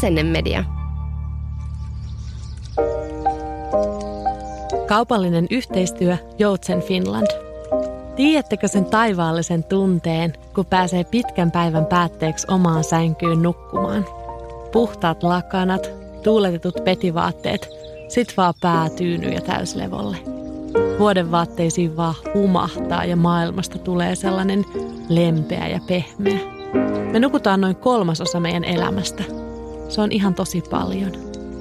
[0.00, 0.64] Asennemedia.
[4.88, 7.26] Kaupallinen yhteistyö Joutsen Finland.
[8.16, 14.06] Tiedättekö sen taivaallisen tunteen, kun pääsee pitkän päivän päätteeksi omaan sänkyyn nukkumaan?
[14.72, 15.90] Puhtaat lakanat,
[16.22, 17.68] tuuletetut petivaatteet,
[18.08, 20.16] sit vaan päätyyny ja täyslevolle.
[20.98, 24.64] Vuoden vaatteisiin vaan humahtaa ja maailmasta tulee sellainen
[25.08, 26.38] lempeä ja pehmeä.
[27.12, 29.39] Me nukutaan noin kolmasosa meidän elämästä.
[29.90, 31.12] Se on ihan tosi paljon.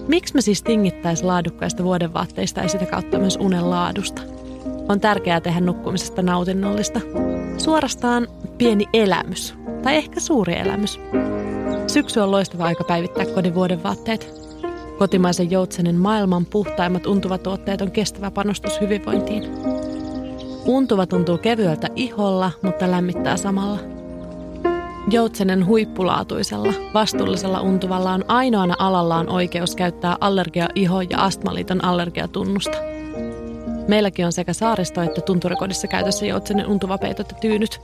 [0.08, 4.22] Miksi me siis tingittäisi laadukkaista vuodenvaatteista ja sitä kautta myös unen laadusta?
[4.90, 7.02] On tärkeää tehdä nukkumisesta nautinnollista.
[7.58, 11.00] Suorastaan pieni elämys, tai ehkä suuri elämys.
[11.88, 14.34] Syksy on loistava aika päivittää kodin vuodenvaatteet.
[15.00, 19.44] Kotimaisen joutsenen maailman puhtaimmat untuvatuotteet on kestävä panostus hyvinvointiin.
[20.66, 23.98] Untuva tuntuu kevyeltä iholla, mutta lämmittää samalla.
[25.12, 32.77] Joutsenen huippulaatuisella, vastuullisella untuvalla on ainoana alallaan oikeus käyttää allergia iho- ja astmaliiton allergiatunnusta.
[33.87, 37.82] Meilläkin on sekä saaristo- että tunturikodissa käytössä joutsenen untuvapeitot ja tyynyt.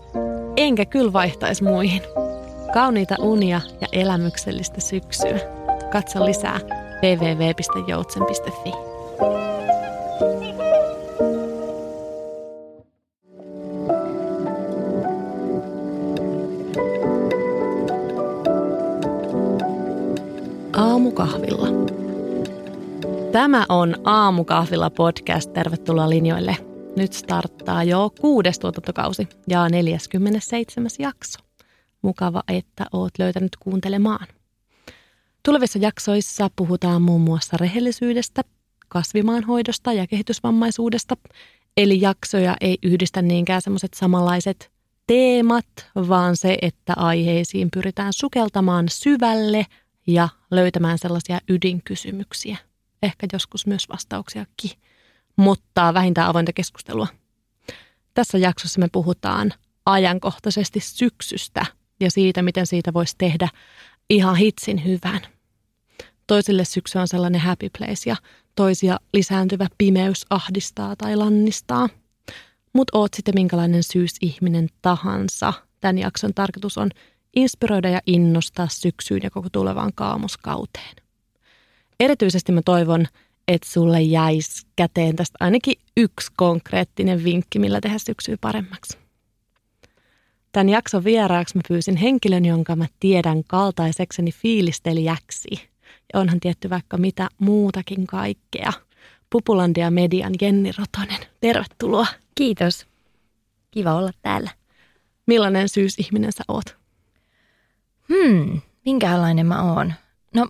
[0.58, 2.02] Enkä kyllä vaihtaisi muihin.
[2.74, 5.40] Kauniita unia ja elämyksellistä syksyä.
[5.92, 6.60] Katso lisää
[7.04, 8.72] www.joutsen.fi.
[20.78, 21.68] Aamukahvilla.
[23.32, 25.54] Tämä on Aamukahvilla podcast.
[25.54, 26.58] Tervetuloa linjoille.
[26.98, 30.90] Nyt starttaa jo kuudes tuotantokausi ja 47.
[31.00, 31.40] jakso.
[32.02, 34.28] Mukava, että oot löytänyt kuuntelemaan.
[35.44, 38.42] Tulevissa jaksoissa puhutaan muun muassa rehellisyydestä,
[38.88, 41.16] kasvimaanhoidosta ja kehitysvammaisuudesta.
[41.78, 44.72] Eli jaksoja ei yhdistä niinkään semmoiset samanlaiset
[45.08, 49.66] teemat, vaan se, että aiheisiin pyritään sukeltamaan syvälle
[50.08, 52.58] ja löytämään sellaisia ydinkysymyksiä.
[53.04, 54.72] Ehkä joskus myös vastauksiakin,
[55.36, 57.08] mutta vähintään avointa keskustelua.
[58.14, 59.54] Tässä jaksossa me puhutaan
[59.86, 61.66] ajankohtaisesti syksystä
[62.00, 63.50] ja siitä, miten siitä voisi tehdä
[64.10, 65.22] ihan hitsin hyvän.
[66.28, 68.16] Toisille syksy on sellainen happy place ja
[68.56, 71.90] toisia lisääntyvä pimeys ahdistaa tai lannistaa.
[72.74, 75.54] Mutta oot sitten minkälainen syysihminen tahansa.
[75.82, 76.90] Tämän jakson tarkoitus on
[77.36, 80.96] inspiroida ja innostaa syksyyn ja koko tulevaan kaamoskauteen.
[82.00, 83.08] Erityisesti mä toivon,
[83.48, 88.98] että sulle jäisi käteen tästä ainakin yksi konkreettinen vinkki, millä tehdä syksyä paremmaksi.
[90.52, 95.50] Tämän jakson vieraaksi mä pyysin henkilön, jonka mä tiedän kaltaisekseni fiilistelijäksi–
[96.14, 98.74] ja onhan tietty vaikka mitä muutakin kaikkea.
[99.30, 102.08] Pupulandia Median Jenni Rotonen, tervetuloa.
[102.36, 102.86] Kiitos.
[103.72, 104.52] Kiva olla täällä.
[105.28, 106.85] Millainen syysihminen sä oot?
[108.10, 109.94] Hmm, minkälainen mä oon?
[110.36, 110.48] No,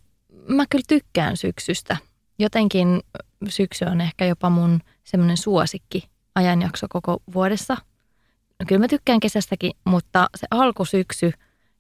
[0.47, 1.97] mä kyllä tykkään syksystä.
[2.39, 3.01] Jotenkin
[3.49, 7.77] syksy on ehkä jopa mun semmoinen suosikki ajanjakso koko vuodessa.
[8.59, 11.31] No, kyllä mä tykkään kesästäkin, mutta se alkusyksy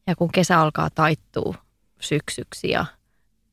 [0.07, 1.55] ja kun kesä alkaa taittuu
[1.99, 2.85] syksyksi ja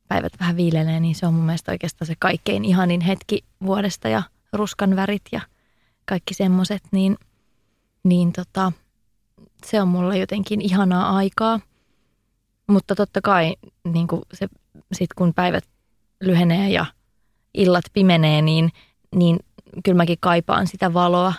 [0.07, 4.23] päivät vähän viilelee, niin se on mun mielestä oikeastaan se kaikkein ihanin hetki vuodesta ja
[4.53, 5.41] ruskan värit ja
[6.05, 7.17] kaikki semmoiset, niin,
[8.03, 8.71] niin tota,
[9.65, 11.59] se on mulle jotenkin ihanaa aikaa.
[12.67, 13.55] Mutta totta kai
[13.93, 14.47] niin kuin se,
[14.93, 15.63] sit kun päivät
[16.21, 16.85] lyhenee ja
[17.53, 18.69] illat pimenee, niin,
[19.15, 19.39] niin
[19.83, 21.33] kyllä mäkin kaipaan sitä valoa.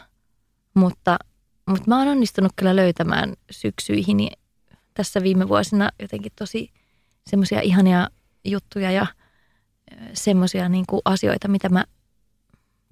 [0.74, 1.18] Mutta,
[1.66, 4.30] mutta mä oon onnistunut kyllä löytämään syksyihin
[4.94, 6.72] tässä viime vuosina jotenkin tosi
[7.26, 8.08] semmoisia ihania
[8.44, 9.06] juttuja ja
[10.12, 11.84] semmoisia niin asioita, mitä mä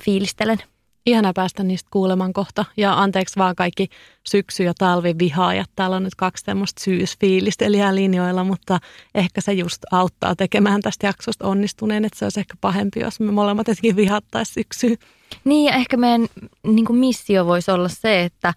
[0.04, 0.58] fiilistelen.
[1.06, 2.64] Ihana päästä niistä kuulemaan kohta.
[2.76, 3.88] Ja anteeksi vaan kaikki
[4.28, 5.70] syksy- ja talvivihaajat.
[5.76, 8.78] Täällä on nyt kaksi tämmöistä syysfiilistelijää linjoilla, mutta
[9.14, 12.04] ehkä se just auttaa tekemään tästä jaksosta onnistuneen.
[12.04, 14.96] Että se olisi ehkä pahempi, jos me molemmat jotenkin vihattaisiin syksyä.
[15.44, 16.26] Niin ja ehkä meidän
[16.62, 18.54] niin missio voisi olla se, että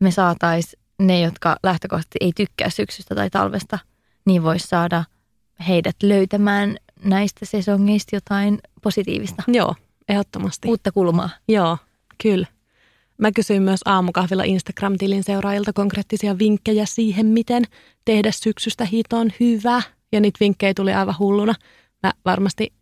[0.00, 3.78] me saataisiin ne, jotka lähtökohtaisesti ei tykkää syksystä tai talvesta,
[4.26, 5.04] niin voisi saada–
[5.68, 9.42] heidät löytämään näistä sesongeista jotain positiivista.
[9.46, 9.74] Joo,
[10.08, 10.68] ehdottomasti.
[10.68, 11.30] Uutta kulmaa.
[11.48, 11.78] Joo,
[12.22, 12.46] kyllä.
[13.18, 17.64] Mä kysyin myös aamukahvilla Instagram-tilin seuraajilta konkreettisia vinkkejä siihen, miten
[18.04, 19.82] tehdä syksystä hiton hyvä.
[20.12, 21.54] Ja niitä vinkkejä tuli aivan hulluna.
[22.02, 22.72] Mä varmasti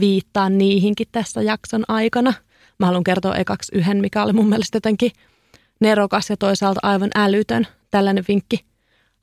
[0.00, 2.34] viittaan niihinkin tässä jakson aikana.
[2.78, 5.10] Mä haluan kertoa ekaksi yhden, mikä oli mun mielestä jotenkin
[5.80, 8.64] nerokas ja toisaalta aivan älytön tällainen vinkki.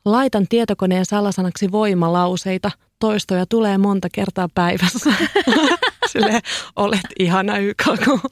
[0.05, 5.13] Laitan tietokoneen salasanaksi voimalauseita– toistoja tulee monta kertaa päivässä.
[6.11, 6.39] Sille
[6.75, 8.31] olet ihana YKK.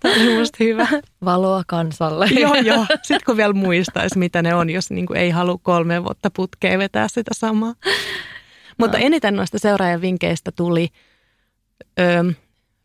[0.00, 0.88] Tämä oli musta hyvä.
[1.24, 2.26] Valoa kansalle.
[2.40, 2.86] joo, joo.
[3.02, 6.78] Sitten kun vielä muistaisi, mitä ne on, jos niin kuin ei halua kolme vuotta putkeen
[6.78, 7.74] vetää sitä samaa.
[8.78, 9.04] Mutta No.
[9.04, 10.88] eniten noista seuraajan vinkkeistä tuli
[12.00, 12.32] ö,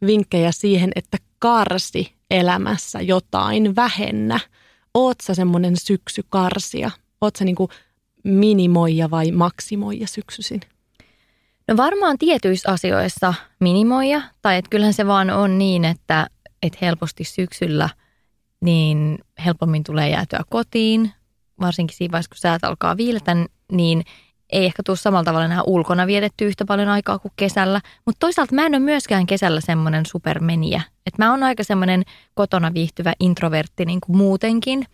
[0.06, 4.40] vinkkejä siihen, että karsi elämässä jotain, vähennä.
[4.94, 6.92] Oot sä semmoinen syksykarsia?
[7.22, 7.70] Oot sä niinku
[8.24, 10.62] minimoija vai maksimoija syksyisin?
[11.68, 16.28] No varmaan tietyissä asioissa minimoija, tai että kyllähän se vaan on niin, että,
[16.64, 17.90] että helposti syksyllä
[18.62, 21.12] niin helpommin tulee jäätyä kotiin,
[21.62, 23.36] varsinkin siinä vaiheessa, kun säät alkaa viiletä,
[23.72, 24.04] niin
[24.50, 27.82] ei ehkä tule samalla tavalla enää ulkona vietetty yhtä paljon aikaa kuin kesällä.
[28.06, 30.82] Mutta toisaalta mä en ole myöskään kesällä semmoinen supermeniä.
[31.06, 34.86] Että mä oon aika semmoinen kotona viihtyvä introvertti niin kuin muutenkin,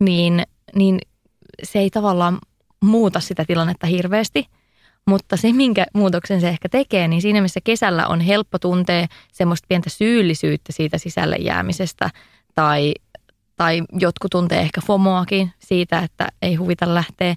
[0.00, 0.42] niin,
[0.74, 0.98] niin
[1.62, 2.38] se ei tavallaan
[2.84, 4.46] muuta sitä tilannetta hirveästi.
[5.06, 9.66] Mutta se, minkä muutoksen se ehkä tekee, niin siinä missä kesällä on helppo tuntea semmoista
[9.68, 12.10] pientä syyllisyyttä siitä sisälle jäämisestä
[12.54, 12.94] tai,
[13.56, 17.34] tai jotkut tuntee ehkä FOMOakin siitä, että ei huvita lähteä,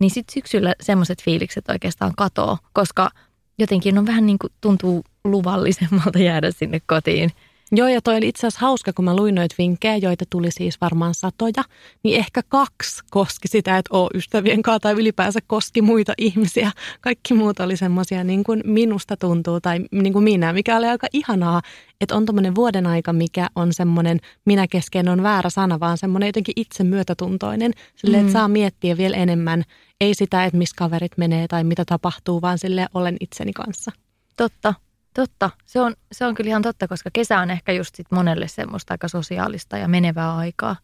[0.00, 3.10] niin sitten syksyllä semmoiset fiilikset oikeastaan katoo, koska
[3.58, 7.30] jotenkin on vähän niin kuin tuntuu luvallisemmalta jäädä sinne kotiin.
[7.72, 10.80] Joo, ja toi oli itse asiassa hauska, kun mä luin noita vinkkejä, joita tuli siis
[10.80, 11.64] varmaan satoja,
[12.02, 16.70] niin ehkä kaksi koski sitä, että oo ystävien kanssa tai ylipäänsä koski muita ihmisiä.
[17.00, 21.06] Kaikki muut oli semmoisia niin kuin minusta tuntuu tai niin kuin minä, mikä oli aika
[21.12, 21.62] ihanaa,
[22.00, 26.26] että on tommonen vuoden aika, mikä on semmoinen, minä kesken on väärä sana, vaan semmoinen
[26.26, 28.32] jotenkin itse myötätuntoinen, silleen, että Mm.
[28.32, 29.64] saa miettiä vielä enemmän,
[30.00, 33.92] ei sitä, että missä kaverit menee tai mitä tapahtuu, vaan sille olen itseni kanssa.
[34.36, 34.74] Totta,
[35.18, 35.50] totta.
[35.66, 38.94] Se on, se on kyllä ihan totta, koska kesä on ehkä just sit monelle semmoista
[38.94, 40.76] aika sosiaalista ja menevää aikaa.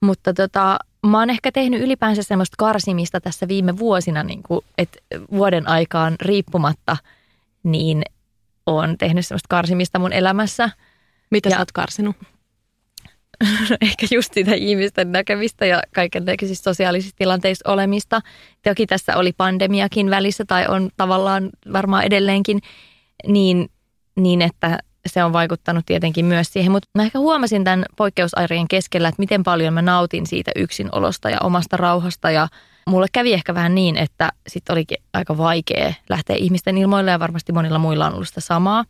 [0.00, 4.98] Mutta tota, mä oon ehkä tehnyt ylipäänsä semmoista karsimista tässä viime vuosina, niin kuin, että
[5.30, 6.96] vuoden aikaan riippumatta,
[7.62, 8.02] niin
[8.66, 10.70] on tehnyt semmoista karsimista mun elämässä.
[11.30, 12.16] Mitä Ja- sä oot karsinut?
[13.80, 18.20] ehkä just sitä ihmisten näkemistä ja kaiken näköisistä sosiaalisissa tilanteissa olemista.
[18.62, 22.60] Toki tässä oli pandemiakin välissä tai on tavallaan varmaan edelleenkin,
[23.26, 23.70] niin,
[24.16, 26.72] niin että se on vaikuttanut tietenkin myös siihen.
[26.72, 31.38] Mutta mä ehkä huomasin tämän poikkeusarjen keskellä, että miten paljon mä nautin siitä yksinolosta ja
[31.42, 32.48] omasta rauhasta ja
[32.86, 37.52] mulle kävi ehkä vähän niin, että sitten olikin aika vaikea lähteä ihmisten ilmoille ja varmasti
[37.52, 38.84] monilla muilla on ollut sitä samaa.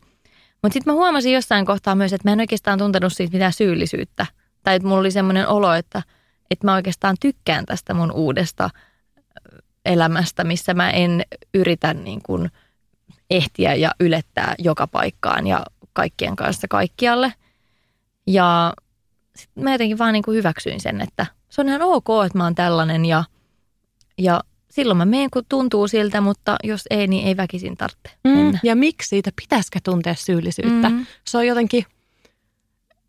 [0.62, 4.26] Mutta sitten mä huomasin jossain kohtaa myös, että mä en oikeastaan tuntenut siitä mitään syyllisyyttä.
[4.62, 6.02] Tai että mulla oli semmoinen olo, että,
[6.50, 8.70] että mä oikeastaan tykkään tästä mun uudesta
[9.84, 11.22] elämästä, missä mä en
[11.54, 12.50] yritä niin kuin
[13.30, 15.62] ehtiä ja ylettää joka paikkaan ja
[15.92, 17.32] kaikkien kanssa kaikkialle.
[18.26, 18.72] Ja
[19.36, 22.44] sit mä jotenkin vaan niin kuin hyväksyin sen, että se on ihan ok, että mä
[22.44, 23.24] oon tällainen ja,
[24.18, 24.40] ja
[24.70, 28.58] silloin mä menen, kun tuntuu siltä, mutta jos ei, niin ei väkisin tarvitse Mm, mennä.
[28.62, 30.88] ja miksi siitä pitäisikö tuntea syyllisyyttä?
[30.88, 31.06] Mm.
[31.24, 31.84] Se on jotenkin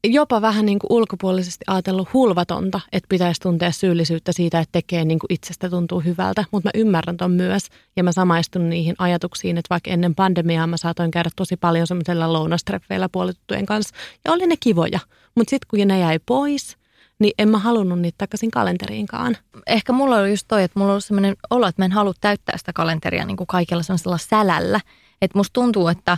[0.03, 5.19] jopa vähän niin kuin ulkopuolisesti ajatellut hulvatonta, että pitäisi tuntea syyllisyyttä siitä, että tekee niin
[5.19, 6.45] kuin itsestä tuntuu hyvältä.
[6.51, 10.77] Mutta mä ymmärrän ton myös ja mä samaistun niihin ajatuksiin, että vaikka ennen pandemiaa mä
[10.77, 13.95] saatoin käydä tosi paljon semmoisella lounastreffeillä puolituttujen kanssa
[14.25, 14.99] ja oli ne kivoja.
[15.35, 16.77] Mutta sitten kun ne jäi pois,
[17.19, 19.37] niin en mä halunnut niitä takaisin kalenteriinkaan.
[19.67, 22.57] ehkä mulla oli just toi, että mulla oli sellainen olo, että mä en halua täyttää
[22.57, 24.79] sitä kalenteria niin kuin kaikella sellaisella sälällä.
[25.21, 26.17] Että musta tuntuu, että,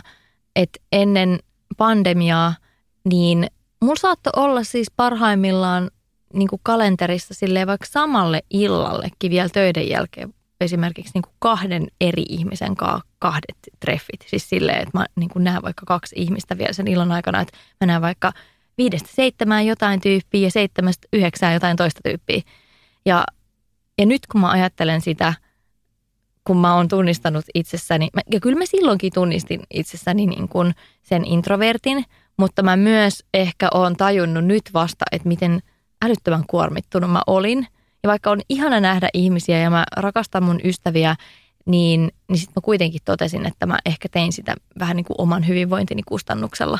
[0.56, 1.38] että ennen
[1.76, 2.54] pandemiaa,
[3.04, 3.46] niin
[3.80, 5.90] mulla saattoi olla siis parhaimmillaan
[6.34, 12.24] niin kuin kalenterissa silleen vaikka samalle illallekin vielä töiden jälkeen esimerkiksi niin kuin kahden eri
[12.28, 14.24] ihmisen kanssa kahdet treffit.
[14.26, 17.58] Siis silleen, että mä niin kuin näen vaikka kaksi ihmistä vielä sen illan aikana, että
[17.80, 18.32] mä näen vaikka
[18.78, 22.40] viidestä seitsemään jotain tyyppiä ja seitsemästä yhdeksään jotain toista tyyppiä.
[23.06, 23.24] Ja,
[23.98, 25.34] ja nyt kun mä ajattelen sitä,
[26.44, 32.04] kun mä oon tunnistanut itsessäni, ja kyllä mä silloinkin tunnistin itsessäni niin kuin sen introvertin,
[32.40, 35.60] mutta mä myös ehkä oon tajunnut nyt vasta, että miten
[36.02, 37.66] älyttömän kuormittunut mä olin.
[38.02, 41.16] Ja vaikka on ihana nähdä ihmisiä ja mä rakastan mun ystäviä,
[41.66, 45.48] niin, niin sitten mä kuitenkin totesin, että mä ehkä tein sitä vähän niin kuin oman
[45.48, 46.78] hyvinvointini kustannuksella.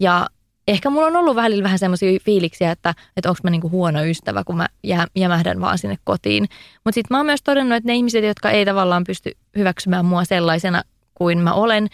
[0.00, 0.26] Ja
[0.68, 4.44] ehkä mulla on ollut välillä vähän semmoisia fiiliksiä, että, että onko mä niinku huono ystävä,
[4.44, 6.46] kun mä jää, jämähdän vaan sinne kotiin.
[6.84, 10.24] Mutta sitten mä oon myös todennut, että ne ihmiset, jotka ei tavallaan pysty hyväksymään mua
[10.24, 10.82] sellaisena
[11.14, 11.88] kuin mä olen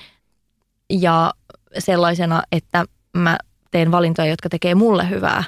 [1.01, 1.33] ja
[1.79, 2.85] sellaisena, että
[3.17, 3.39] mä
[3.71, 5.45] teen valintoja, jotka tekee mulle hyvää,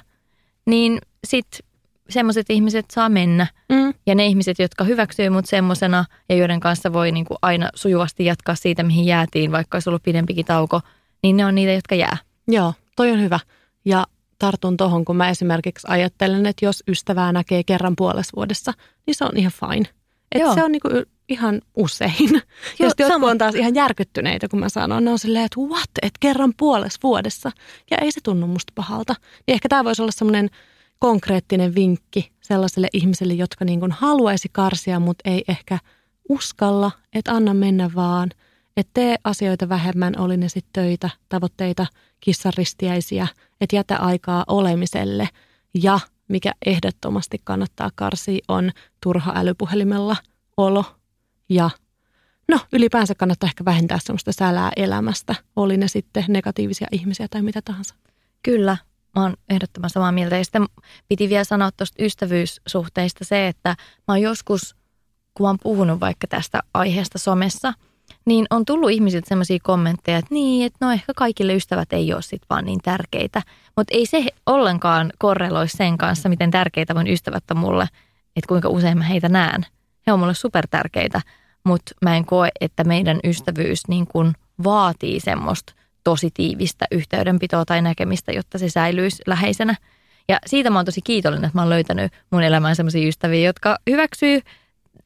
[0.67, 1.69] niin sitten
[2.09, 3.47] semmoiset ihmiset saa mennä.
[3.69, 3.95] Mm.
[4.07, 8.55] Ja ne ihmiset, jotka hyväksyy mut semmosena ja joiden kanssa voi niinku aina sujuvasti jatkaa
[8.55, 10.81] siitä, mihin jäätiin, vaikka olisi ollut pidempikin tauko,
[11.23, 12.17] niin ne on niitä, jotka jää.
[12.49, 13.39] Joo, toi on hyvä.
[13.85, 14.07] Ja
[14.39, 18.73] tartun tohon, kun mä esimerkiksi ajattelen, että jos ystävää näkee kerran puolessa vuodessa,
[19.07, 19.89] niin se on ihan fine.
[20.35, 20.55] Joo.
[20.55, 20.89] se on niinku
[21.29, 22.31] ihan usein.
[22.79, 25.05] ja sitten jotkut on taas ihan järkyttyneitä, kun mä sanon.
[25.05, 27.51] Ne on silleen, että what, että kerran puolessa vuodessa.
[27.91, 29.15] Ja ei se tunnu musta pahalta.
[29.47, 30.51] Niin ehkä tämä voisi olla semmoinen
[30.99, 35.79] konkreettinen vinkki sellaiselle ihmiselle, jotka niin kuin haluaisi karsia, mutta ei ehkä
[36.29, 38.31] uskalla, että anna mennä vaan,
[38.77, 41.87] että tee asioita vähemmän, oli ne sitten töitä, tavoitteita,
[42.21, 43.27] kissaristiäisiä,
[43.61, 45.29] että jätä aikaa olemiselle
[45.83, 48.71] ja mikä ehdottomasti kannattaa karsia on
[49.03, 50.17] turha älypuhelimella
[50.57, 50.85] olo
[51.49, 51.71] ja
[52.49, 57.63] no ylipäänsä kannattaa ehkä vähentää semmoista sälää elämästä, oli ne sitten negatiivisia ihmisiä tai mitä
[57.65, 57.95] tahansa.
[58.43, 58.77] Kyllä,
[59.17, 60.37] mä oon ehdottoman samaa mieltä.
[60.37, 60.67] Ja sitten
[61.09, 63.69] piti vielä sanoa tuosta ystävyyssuhteista se, että
[64.09, 64.77] mä oon joskus,
[65.35, 67.73] kun mä oon puhunut vaikka tästä aiheesta somessa,
[68.27, 72.23] niin on tullut ihmisiltä sellaisia kommentteja, että niin, että no ehkä kaikille ystävät ei ole
[72.23, 73.43] sit vaan niin tärkeitä.
[73.77, 77.89] Mutta ei se ollenkaan korreloi sen kanssa, miten tärkeitä mun ystävät on mulle,
[78.37, 79.67] että kuinka usein mä heitä näen.
[80.07, 81.21] He on mulle supertärkeitä,
[81.65, 84.33] mutta mä en koe, että meidän ystävyys niin kuin
[84.65, 89.75] vaatii semmoista tosi tiivistä yhteydenpitoa tai näkemistä, jotta se säilyisi läheisenä.
[90.29, 93.77] Ja siitä mä oon tosi kiitollinen, että mä oon löytänyt mun elämään sellaisia ystäviä, jotka
[93.91, 94.41] hyväksyy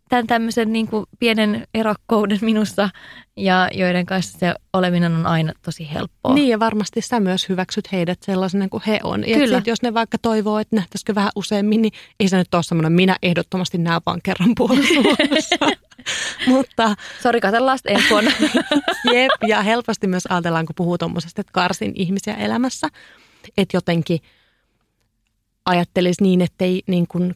[0.08, 2.90] tämän tämmöisen niin kuin pienen erokkouden minussa
[3.36, 6.34] ja joiden kanssa se oleminen on aina tosi helppoa.
[6.34, 9.28] Niin ja varmasti sä myös hyväksyt heidät sellaisena kuin he on.
[9.28, 12.62] Ja sit, jos ne vaikka toivoo, että nähtäisikö vähän useammin, niin ei se nyt ole
[12.62, 15.00] semmoinen, minä ehdottomasti näen vaan kerran puolessa
[16.46, 16.94] Mutta...
[17.22, 18.30] Sori, katsellaan sitten ensi vuonna.
[19.14, 22.88] Jep, ja helposti myös ajatellaan, kun puhuu tuommoisesta, että karsin ihmisiä elämässä,
[23.56, 24.20] että jotenkin
[25.64, 27.34] ajattelisi niin, ettei niin kuin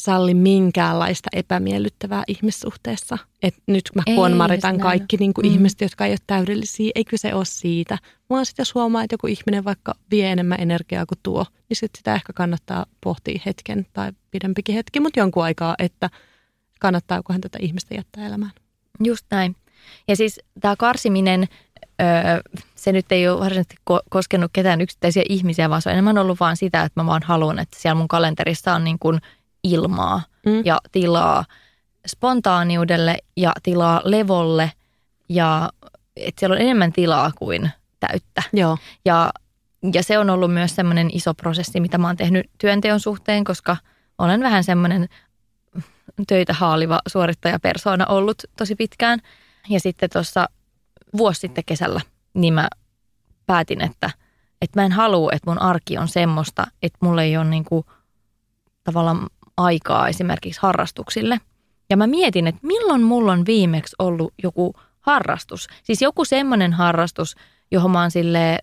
[0.00, 3.18] salli minkäänlaista epämiellyttävää ihmissuhteessa.
[3.42, 5.52] Että nyt mä kuonmaritan kaikki niin kuin mm.
[5.52, 6.90] ihmiset, jotka ei ole täydellisiä.
[6.94, 7.98] Ei kyse ole siitä,
[8.30, 11.98] vaan sitten jos huomaa, että joku ihminen vaikka vie enemmän energiaa kuin tuo, niin sitten
[11.98, 16.10] sitä ehkä kannattaa pohtia hetken tai pidempikin hetki, mutta jonkun aikaa, että
[16.80, 18.52] kannattaakohan tätä ihmistä jättää elämään.
[19.04, 19.56] Just näin.
[20.08, 21.48] Ja siis tämä karsiminen,
[22.74, 23.76] se nyt ei ole varsinaisesti
[24.10, 27.58] koskenut ketään yksittäisiä ihmisiä, vaan se on enemmän ollut vaan sitä, että mä vaan haluan,
[27.58, 29.20] että siellä mun kalenterissa on niin kuin–
[29.64, 30.62] ilmaa mm.
[30.64, 31.44] ja tilaa
[32.06, 34.72] spontaaniudelle ja tilaa levolle
[35.28, 35.70] ja
[36.16, 38.42] että siellä on enemmän tilaa kuin täyttä.
[38.52, 38.78] Joo.
[39.04, 39.32] Ja,
[39.94, 43.76] ja se on ollut myös semmoinen iso prosessi, mitä mä oon tehnyt työnteon suhteen, koska
[44.18, 45.08] olen vähän semmoinen
[46.26, 49.20] töitä haaliva suorittajapersoona ollut tosi pitkään.
[49.68, 50.48] Ja sitten tuossa
[51.16, 52.00] vuosi sitten kesällä,
[52.34, 52.68] niin mä
[53.46, 54.10] päätin, että,
[54.62, 57.86] että mä en halua, että mun arki on semmoista, että mulla ei ole niinku
[58.84, 61.40] tavallaan aikaa esimerkiksi harrastuksille.
[61.90, 65.66] Ja mä mietin, että milloin mulla on viimeksi ollut joku harrastus.
[65.82, 67.34] Siis joku semmoinen harrastus,
[67.70, 68.58] johon mä oon sille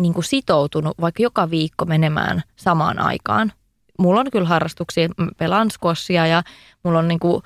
[0.00, 3.52] niin kuin sitoutunut vaikka joka viikko menemään samaan aikaan.
[3.98, 6.42] Mulla on kyllä harrastuksia, pelaan skossia ja
[6.84, 7.42] mulla on niin kuin,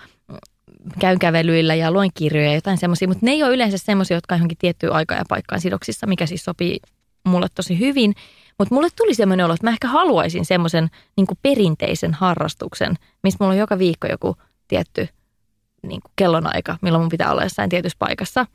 [0.99, 4.35] käyn kävelyillä ja luen kirjoja ja jotain semmoisia, mutta ne ei ole yleensä semmoisia, jotka
[4.35, 6.81] on johonkin tiettyyn aikaan ja paikkaan sidoksissa, mikä siis sopii
[7.25, 8.15] mulle tosi hyvin.
[8.63, 13.53] Mutta mulle tuli semmoinen olo, että mä ehkä haluaisin semmoisen niin perinteisen harrastuksen, missä mulla
[13.53, 14.37] on joka viikko joku
[14.69, 15.09] tietty
[15.83, 18.47] niin kuin kellonaika, milloin mun pitää olla jossain tietyssä paikassa.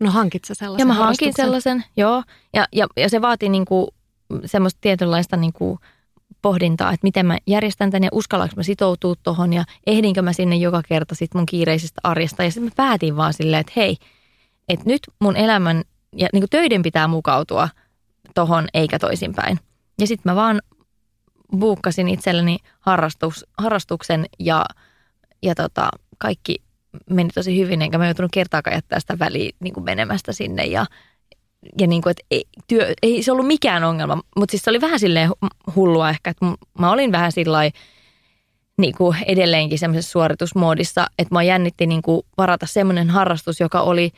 [0.00, 2.22] No hankit sä sellaisen Ja mä hankin sellaisen, joo.
[2.54, 3.86] Ja, ja, ja se vaatii niin kuin
[4.44, 5.78] semmoista tietynlaista niin kuin
[6.42, 10.56] pohdintaa, että miten mä järjestän tämän ja uskallanko mä sitoutua tuohon ja ehdinkö mä sinne
[10.56, 12.44] joka kerta sit mun kiireisestä arjesta.
[12.44, 13.96] Ja sitten mä päätin vaan silleen, että hei,
[14.68, 15.82] että nyt mun elämän
[16.16, 17.68] ja niin kuin töiden pitää mukautua–
[18.34, 19.58] tohon eikä toisinpäin.
[20.00, 20.60] Ja sitten mä vaan
[21.58, 24.64] buukkasin itselleni harrastus, harrastuksen ja,
[25.42, 26.62] ja tota, kaikki
[27.10, 30.86] meni tosi hyvin, enkä mä joutunut kertaakaan jättää sitä väliä niin kuin menemästä sinne ja,
[31.78, 34.80] ja niin kuin, että ei, työ, ei se ollut mikään ongelma, mutta siis se oli
[34.80, 35.30] vähän silleen
[35.76, 36.46] hullua ehkä, että
[36.78, 37.58] mä olin vähän sillä
[38.78, 44.10] niin kuin edelleenkin semmoisessa suoritusmoodissa, että mä jännitti niin kuin varata semmoinen harrastus, joka oli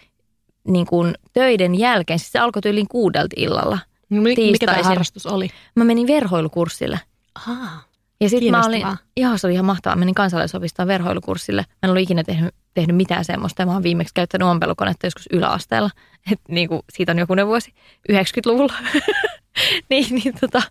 [0.69, 3.79] niin kuin töiden jälkeen, siis se alkoi tyyliin kuudelta illalla–
[4.11, 5.49] mikä tämä harrastus oli?
[5.75, 7.01] Mä menin verhoilukurssille.
[7.35, 7.81] Aha,
[8.21, 11.63] ja sitten mä olin, joo se oli ihan mahtavaa, menin kansalaisopistoon verhoilukurssille.
[11.63, 15.29] Mä en ollut ikinä tehnyt, tehnyt mitään semmoista ja mä oon viimeksi käyttänyt ompelukonetta joskus
[15.33, 15.91] yläasteella.
[16.33, 17.75] Et niin kuin, siitä on jokunen vuosi,
[18.13, 18.75] 90-luvulla.
[19.91, 20.63] niin, niin, tota,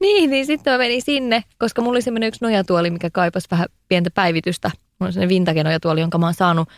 [0.00, 3.66] niin, niin sitten mä menin sinne, koska mulla oli semmoinen yksi nojatuoli, mikä kaipasi vähän
[3.88, 4.68] pientä päivitystä.
[4.68, 6.68] Mulla on semmoinen vintage nojatuoli, jonka mä oon saanut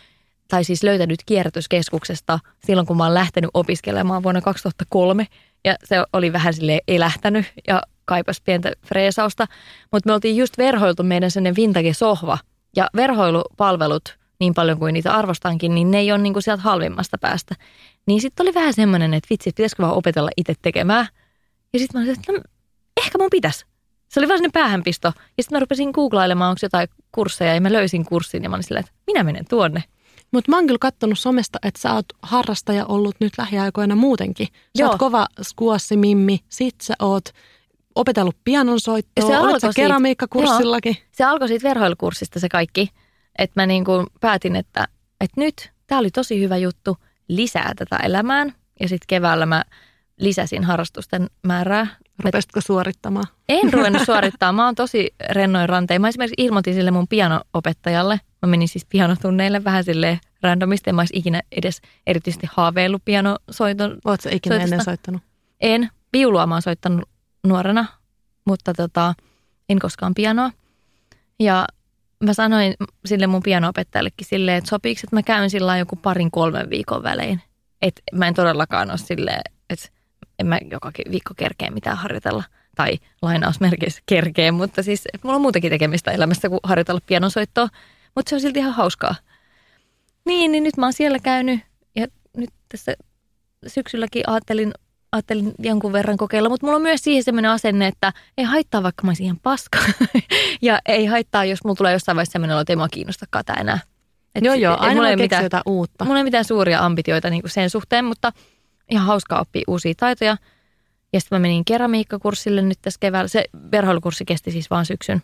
[0.47, 5.27] tai siis löytänyt kierrätyskeskuksesta silloin, kun mä oon lähtenyt opiskelemaan vuonna 2003.
[5.65, 9.47] Ja se oli vähän sille elähtänyt ja kaipas pientä freesausta.
[9.91, 12.37] Mutta me oltiin just verhoiltu meidän sellainen vintage-sohva.
[12.75, 17.55] Ja verhoilupalvelut, niin paljon kuin niitä arvostankin, niin ne ei ole niinku sieltä halvimmasta päästä.
[18.07, 21.07] Niin sitten oli vähän semmoinen, että vitsi, pitäisikö vaan opetella itse tekemään.
[21.73, 22.39] Ja sitten mä olin, että no,
[22.97, 23.65] ehkä mun pitäisi.
[24.09, 25.07] Se oli vaan sellainen päähänpisto.
[25.07, 28.63] Ja sitten mä rupesin googlailemaan, onko jotain kursseja, ja mä löysin kurssin, ja mä olin
[28.63, 29.83] silleen, että minä menen tuonne.
[30.35, 34.47] Mutta mä oon kyllä kattonut somesta, että sä oot harrastaja ollut nyt lähiaikoina muutenkin.
[34.47, 34.89] Sä Joo.
[34.89, 35.27] oot kova
[35.95, 37.29] mimmi, sit sä oot
[37.95, 40.95] opetellut pianonsoittoa, se olet sä keramiikkakurssillakin?
[40.99, 41.07] Joo.
[41.11, 42.89] Se alkoi siitä verhoilukurssista se kaikki.
[43.37, 44.87] Että mä niin kuin päätin, että,
[45.21, 48.53] että nyt tämä oli tosi hyvä juttu lisää tätä elämään.
[48.79, 49.63] Ja sitten keväällä mä
[50.19, 51.87] lisäsin harrastusten määrää.
[52.23, 53.25] Rupesitko suorittamaan?
[53.49, 54.55] En ruvennut suorittamaan.
[54.55, 56.01] Mä oon tosi rennoin rantein.
[56.01, 58.19] Mä esimerkiksi ilmoitin sille mun piano-opettajalle.
[58.41, 60.89] Mä menin siis pianotunneille vähän sille randomisti.
[60.89, 63.97] En mä olisi ikinä edes erityisesti haaveillut pianosoiton.
[64.05, 64.63] Oletko ikinä soitosta.
[64.63, 65.21] ennen soittanut?
[65.61, 65.89] En.
[66.13, 67.09] Viulua mä oon soittanut
[67.47, 67.85] nuorena,
[68.45, 69.13] mutta tota,
[69.69, 70.51] en koskaan pianoa.
[71.39, 71.67] Ja
[72.23, 72.73] mä sanoin
[73.05, 77.41] sille mun piano-opettajallekin silleen, että sopiiko, että mä käyn sillä joku parin kolmen viikon välein.
[77.81, 79.41] Että mä en todellakaan ole silleen,
[80.39, 82.43] en mä joka viikko kerkeä mitään harjoitella.
[82.75, 87.67] Tai lainausmerkeissä kerkee, mutta siis mulla on muutakin tekemistä elämässä kuin harjoitella pianosoittoa.
[88.15, 89.15] Mutta se on silti ihan hauskaa.
[90.25, 91.59] Niin, niin nyt mä oon siellä käynyt
[91.95, 92.93] ja nyt tässä
[93.67, 94.73] syksylläkin ajattelin
[95.11, 99.03] ajattelin jonkun verran kokeilla, mutta mulla on myös siihen sellainen asenne, että ei haittaa vaikka
[99.03, 99.79] mä olisin ihan paska.
[100.61, 103.79] ja ei haittaa, jos mulla tulee jossain vaiheessa sellainen että ei mua kiinnostakaan tämä enää.
[104.35, 106.05] Et, joo, joo, aina mulla ei mitään, jotain uutta.
[106.05, 108.31] Mulla ei mitään suuria ambitioita niin sen suhteen, mutta
[108.89, 110.37] ihan hauskaa oppia uusia taitoja.
[111.13, 113.27] Ja sitten mä menin keramiikkakurssille nyt tässä keväällä.
[113.27, 115.21] Se verhoilukurssi kesti siis vaan syksyn.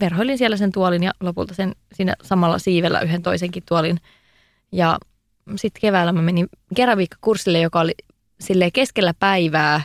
[0.00, 4.00] Verhoilin siellä sen tuolin ja lopulta sen siinä samalla siivellä yhden toisenkin tuolin.
[4.72, 4.98] Ja
[5.56, 7.94] sitten keväällä mä menin keramiikkakurssille, joka oli
[8.40, 9.82] sille keskellä päivää,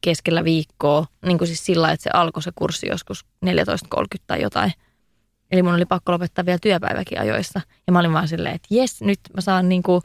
[0.00, 3.50] keskellä viikkoa, niin kuin siis sillä että se alkoi se kurssi joskus 14.30
[4.26, 4.72] tai jotain.
[5.50, 7.60] Eli mun oli pakko lopettaa vielä työpäiväkin ajoissa.
[7.86, 10.02] Ja mä olin vaan silleen, että jes, nyt mä saan niin kuin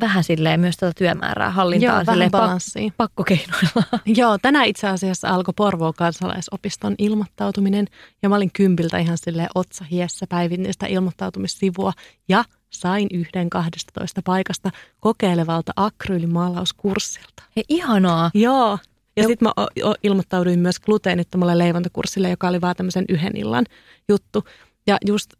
[0.00, 2.06] vähän silleen myös tätä työmäärää hallintaan.
[2.06, 2.90] Joo, vähän balanssia.
[2.96, 3.82] pakkokeinoilla.
[4.20, 7.86] Joo, tänään itse asiassa alkoi Porvoon kansalaisopiston ilmoittautuminen.
[8.22, 11.92] Ja mä olin kympiltä ihan silleen otsa hiessä päivitin sitä ilmoittautumissivua.
[12.28, 17.42] Ja sain yhden 12 paikasta kokeilevalta akryylimaalauskurssilta.
[17.56, 18.30] Hei, ihanaa.
[18.34, 18.78] Joo.
[19.16, 19.28] Ja no.
[19.28, 19.66] sitten mä
[20.02, 23.64] ilmoittauduin myös gluteenittomalle leivontakurssille, joka oli vaan tämmöisen yhden illan
[24.08, 24.44] juttu.
[24.86, 25.30] Ja just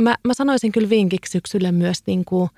[0.00, 2.50] mä, mä sanoisin kyllä vinkiksi syksylle myös niin kuin,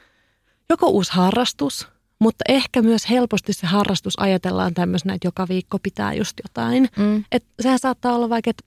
[0.70, 6.14] joko uusi harrastus, mutta ehkä myös helposti se harrastus ajatellaan tämmöisenä, että joka viikko pitää
[6.14, 6.88] just jotain.
[6.96, 7.24] Mm.
[7.32, 8.64] Et sehän saattaa olla vaikka, että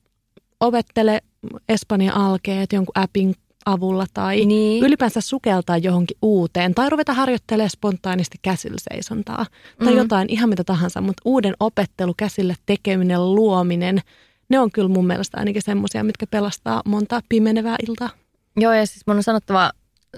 [0.59, 1.21] opettele
[1.69, 3.35] Espanjan alkeet jonkun appin
[3.65, 4.83] avulla tai niin.
[4.83, 9.45] ylipäänsä sukeltaa johonkin uuteen tai ruveta harjoittelemaan spontaanisti käsillä seisontaa
[9.79, 9.97] tai mm.
[9.97, 14.01] jotain ihan mitä tahansa, mutta uuden opettelu, käsille tekeminen, luominen,
[14.49, 18.09] ne on kyllä mun mielestä ainakin semmoisia, mitkä pelastaa monta pimenevää iltaa.
[18.57, 19.71] Joo ja siis mun on sanottava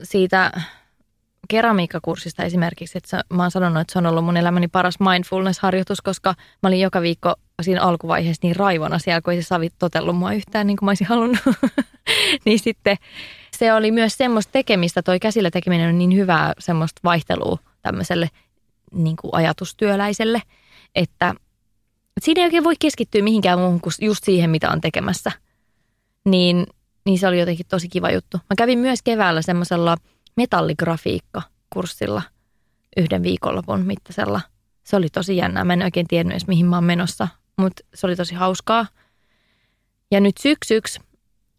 [0.03, 0.51] siitä
[1.47, 6.35] keramiikkakurssista esimerkiksi, että mä oon sanonut, että se on ollut mun elämäni paras mindfulness-harjoitus, koska
[6.63, 10.33] mä olin joka viikko siinä alkuvaiheessa niin raivona siellä, kun ei se savi totellut mua
[10.33, 11.39] yhtään niin kuin mä olisin halunnut.
[12.45, 12.97] niin sitten
[13.57, 18.29] se oli myös semmoista tekemistä, toi käsillä tekeminen on niin hyvää semmoista vaihtelua tämmöiselle
[18.91, 20.41] niin kuin ajatustyöläiselle,
[20.95, 21.35] että
[22.21, 25.31] siinä ei oikein voi keskittyä mihinkään muuhun kuin just siihen, mitä on tekemässä.
[26.25, 26.65] Niin,
[27.05, 28.37] niin se oli jotenkin tosi kiva juttu.
[28.37, 29.97] Mä kävin myös keväällä semmoisella
[30.35, 32.21] metalligrafiikka-kurssilla
[32.97, 34.41] yhden viikonlopun mittaisella.
[34.83, 35.63] Se oli tosi jännää.
[35.63, 38.87] Mä en oikein tiennyt edes, mihin mä oon menossa, mutta se oli tosi hauskaa.
[40.11, 40.99] Ja nyt syksyksi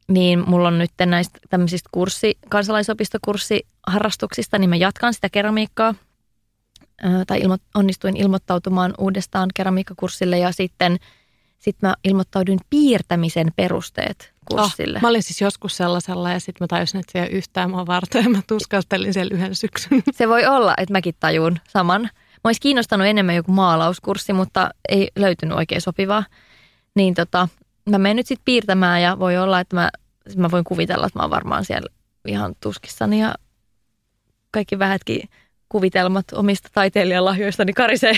[0.08, 5.94] niin mulla on nyt näistä tämmöisistä kurssi, kansalaisopistokurssiharrastuksista, niin mä jatkan sitä keramiikkaa.
[7.26, 10.96] Tai ilmo, onnistuin ilmoittautumaan uudestaan keramiikkakurssille ja sitten
[11.58, 14.98] sit mä ilmoittauduin piirtämisen perusteet kurssille.
[14.98, 17.86] Oh, mä olin siis joskus sellaisella ja sitten mä tajusin, että se ei yhtään mua
[17.86, 20.02] varten ja mä tuskastelin siellä yhden syksyn.
[20.12, 22.02] Se voi olla, että mäkin tajun saman.
[22.02, 26.24] Mä olisi kiinnostanut enemmän joku maalauskurssi, mutta ei löytynyt oikein sopivaa.
[26.94, 27.48] Niin tota,
[27.90, 29.90] mä menen nyt sitten piirtämään ja voi olla, että mä,
[30.36, 31.88] mä voin kuvitella, että mä oon varmaan siellä
[32.26, 33.34] ihan tuskissani ja
[34.50, 35.28] kaikki vähätkin
[35.68, 38.12] kuvitelmat omista taiteilijalahjoistani karisee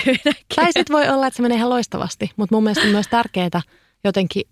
[0.57, 3.63] Tai sitten voi olla, että se menee ihan loistavasti, mutta mun mielestä on myös tärkeää
[4.05, 4.43] jotenkin,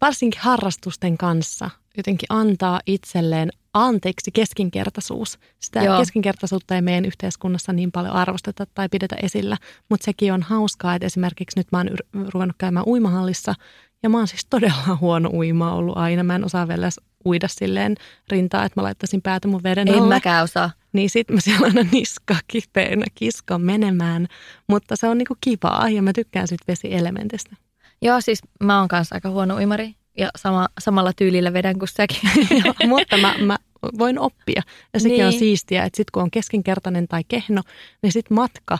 [0.00, 5.38] varsinkin harrastusten kanssa, jotenkin antaa itselleen anteeksi keskinkertaisuus.
[5.58, 5.98] Sitä Joo.
[5.98, 9.56] keskinkertaisuutta ei meidän yhteiskunnassa niin paljon arvosteta tai pidetä esillä,
[9.88, 11.90] mutta sekin on hauskaa, että esimerkiksi nyt mä oon
[12.28, 13.54] ruvennut käymään uimahallissa
[14.02, 16.22] ja mä oon siis todella huono uima ollut aina.
[16.22, 16.88] Mä en osaa vielä
[17.26, 17.94] uida silleen
[18.30, 20.02] rintaa, että mä laittaisin päätä mun veden alle.
[20.02, 20.70] En mäkään osaa.
[20.92, 24.26] Niin sit mä siellä aina niska kipeänä kiskon menemään.
[24.68, 27.56] Mutta se on niinku kivaa ja mä tykkään sit vesielementistä.
[28.02, 32.30] Joo, siis mä oon kanssa aika huono uimari ja sama, samalla tyylillä vedän kuin säkin.
[32.64, 33.56] Joo, mutta mä, mä
[33.98, 34.62] voin oppia.
[34.94, 35.26] Ja sekin niin.
[35.26, 37.62] on siistiä, että sit kun on keskinkertainen tai kehno,
[38.02, 38.78] niin sit matka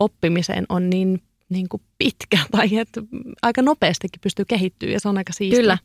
[0.00, 3.02] oppimiseen on niin niin kuin pitkä tai että
[3.42, 5.60] aika nopeastikin pystyy kehittyä ja se on aika siistiä.
[5.60, 5.78] Kyllä.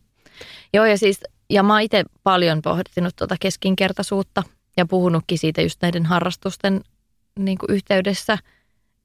[0.74, 4.44] Joo ja siis, ja mä oon itse paljon pohtinut tuota keskinkertaisuutta
[4.78, 6.82] ja puhunutkin siitä just näiden harrastusten
[7.40, 8.38] niin kuin yhteydessä,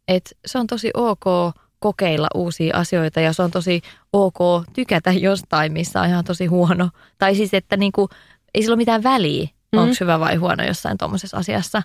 [0.09, 4.39] että se on tosi ok kokeilla uusia asioita ja se on tosi ok
[4.73, 6.91] tykätä jostain, missä on ihan tosi huono.
[7.19, 8.09] Tai siis, että niin kuin,
[8.55, 9.79] ei sillä ole mitään väliä, mm.
[9.79, 11.83] onko hyvä vai huono jossain tuommoisessa asiassa.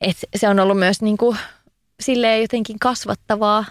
[0.00, 1.36] Et se on ollut myös niin kuin,
[2.00, 3.64] silleen jotenkin kasvattavaa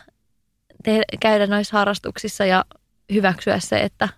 [0.84, 2.66] te- käydä noissa harrastuksissa ja
[3.14, 4.10] hyväksyä se, että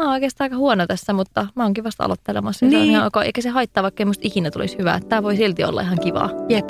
[0.00, 2.66] mä oon oikeastaan aika huono tässä, mutta mä oonkin vasta aloittelemassa.
[2.66, 2.72] Niin.
[2.72, 2.92] Se on niin.
[2.92, 3.16] ihan ok.
[3.24, 5.00] Eikä se haittaa, vaikka ei musta ikinä tulisi hyvää.
[5.08, 6.30] Tämä voi silti olla ihan kivaa.
[6.48, 6.68] Jep.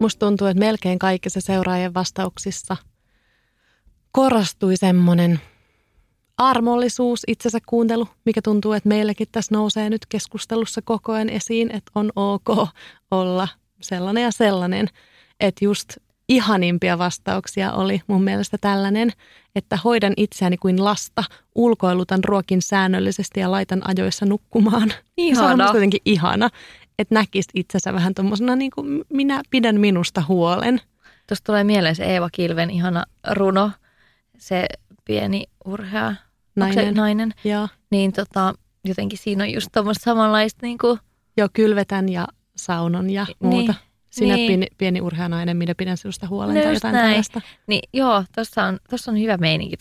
[0.00, 2.76] Musta tuntuu, että melkein kaikissa seuraajien vastauksissa
[4.12, 5.40] korostui semmoinen
[6.38, 11.90] armollisuus, itsensä kuuntelu, mikä tuntuu, että meilläkin tässä nousee nyt keskustelussa koko ajan esiin, että
[11.94, 12.68] on ok
[13.10, 13.48] olla
[13.80, 14.88] sellainen ja sellainen.
[15.40, 15.96] Että just
[16.28, 19.12] ihanimpia vastauksia oli mun mielestä tällainen,
[19.54, 24.92] että hoidan itseäni kuin lasta, ulkoilutan ruokin säännöllisesti ja laitan ajoissa nukkumaan.
[25.16, 25.56] Ihana.
[25.56, 26.50] Se on jotenkin ihana,
[26.98, 30.80] että näkisi itsensä vähän tuommoisena niin kuin minä pidän minusta huolen.
[31.26, 33.70] Tuosta tulee mieleen se Eeva Kilven ihana runo,
[34.38, 34.66] se
[35.04, 36.14] pieni urhea
[36.56, 36.94] nainen.
[36.94, 37.34] nainen.
[37.44, 37.68] Ja.
[37.90, 40.98] Niin tota, jotenkin siinä on just tuommoista samanlaista niin kuin...
[41.36, 43.72] Joo, kylvetän ja saunon ja muuta.
[43.72, 43.85] Niin.
[44.18, 44.46] Sinä niin.
[44.46, 47.08] pieni, pieni urheanainen, minä pidän sinusta huolen no tai jotain näin.
[47.08, 47.40] tällaista.
[47.66, 49.76] Niin, joo, tuossa on, tossa on hyvä meininki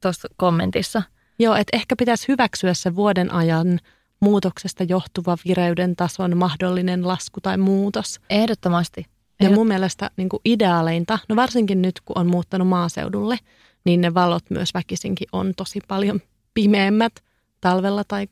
[0.00, 1.02] tuossa kommentissa.
[1.38, 3.80] Joo, että ehkä pitäisi hyväksyä se vuoden ajan
[4.20, 8.20] muutoksesta johtuva vireyden tason mahdollinen lasku tai muutos.
[8.30, 9.06] Ehdottomasti.
[9.42, 13.38] Ja mun mielestä niin kuin ideaaleinta, no varsinkin nyt kun on muuttanut maaseudulle,
[13.84, 16.20] niin ne valot myös väkisinkin on tosi paljon
[16.54, 17.12] pimeämmät
[17.60, 18.26] talvella tai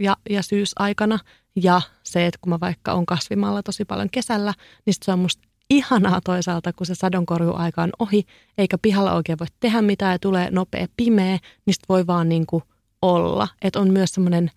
[0.00, 1.18] ja, ja syysaikana.
[1.56, 4.54] Ja se, että kun mä vaikka on kasvimalla tosi paljon kesällä,
[4.86, 8.24] niin se on musta ihanaa toisaalta, kun se sadonkorjuaika on ohi,
[8.58, 12.46] eikä pihalla oikein voi tehdä mitään ja tulee nopea pimeä, niin sit voi vaan niin
[12.46, 12.62] kuin
[13.02, 13.48] olla.
[13.62, 14.50] Että on myös semmoinen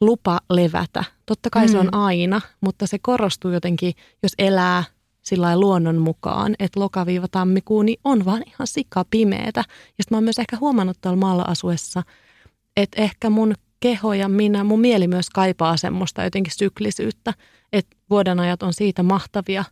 [0.00, 1.04] lupa levätä.
[1.26, 1.72] Totta kai mm.
[1.72, 1.98] se on mm.
[2.00, 4.84] aina, mutta se korostuu jotenkin, jos elää
[5.22, 9.60] sillä luonnon mukaan, että lokaviiva tammikuu niin on vaan ihan sika pimeetä.
[9.60, 9.64] Ja
[10.02, 12.02] sitten mä oon myös ehkä huomannut tuolla maalla asuessa,
[12.76, 17.34] että ehkä mun keho ja minä, mun mieli myös kaipaa semmoista jotenkin syklisyyttä,
[17.72, 19.64] että vuodenajat on siitä mahtavia,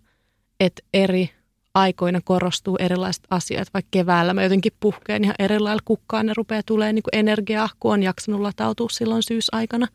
[0.60, 1.30] että eri
[1.74, 3.68] aikoina korostuu erilaiset asiat.
[3.74, 7.92] Vaikka keväällä mä jotenkin puhkeen ihan eri lailla kukkaan ja rupeaa tulee niin energiaa, kun
[7.92, 9.86] on jaksanut latautua silloin syysaikana.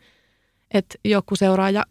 [0.73, 1.85] Että joku seuraaja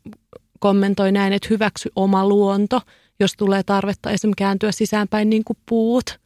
[0.59, 2.81] kommentoi näin, että hyväksy oma luonto,
[3.20, 6.20] jos tulee tarvetta esimerkiksi kääntyä sisäänpäin niin kuin puut.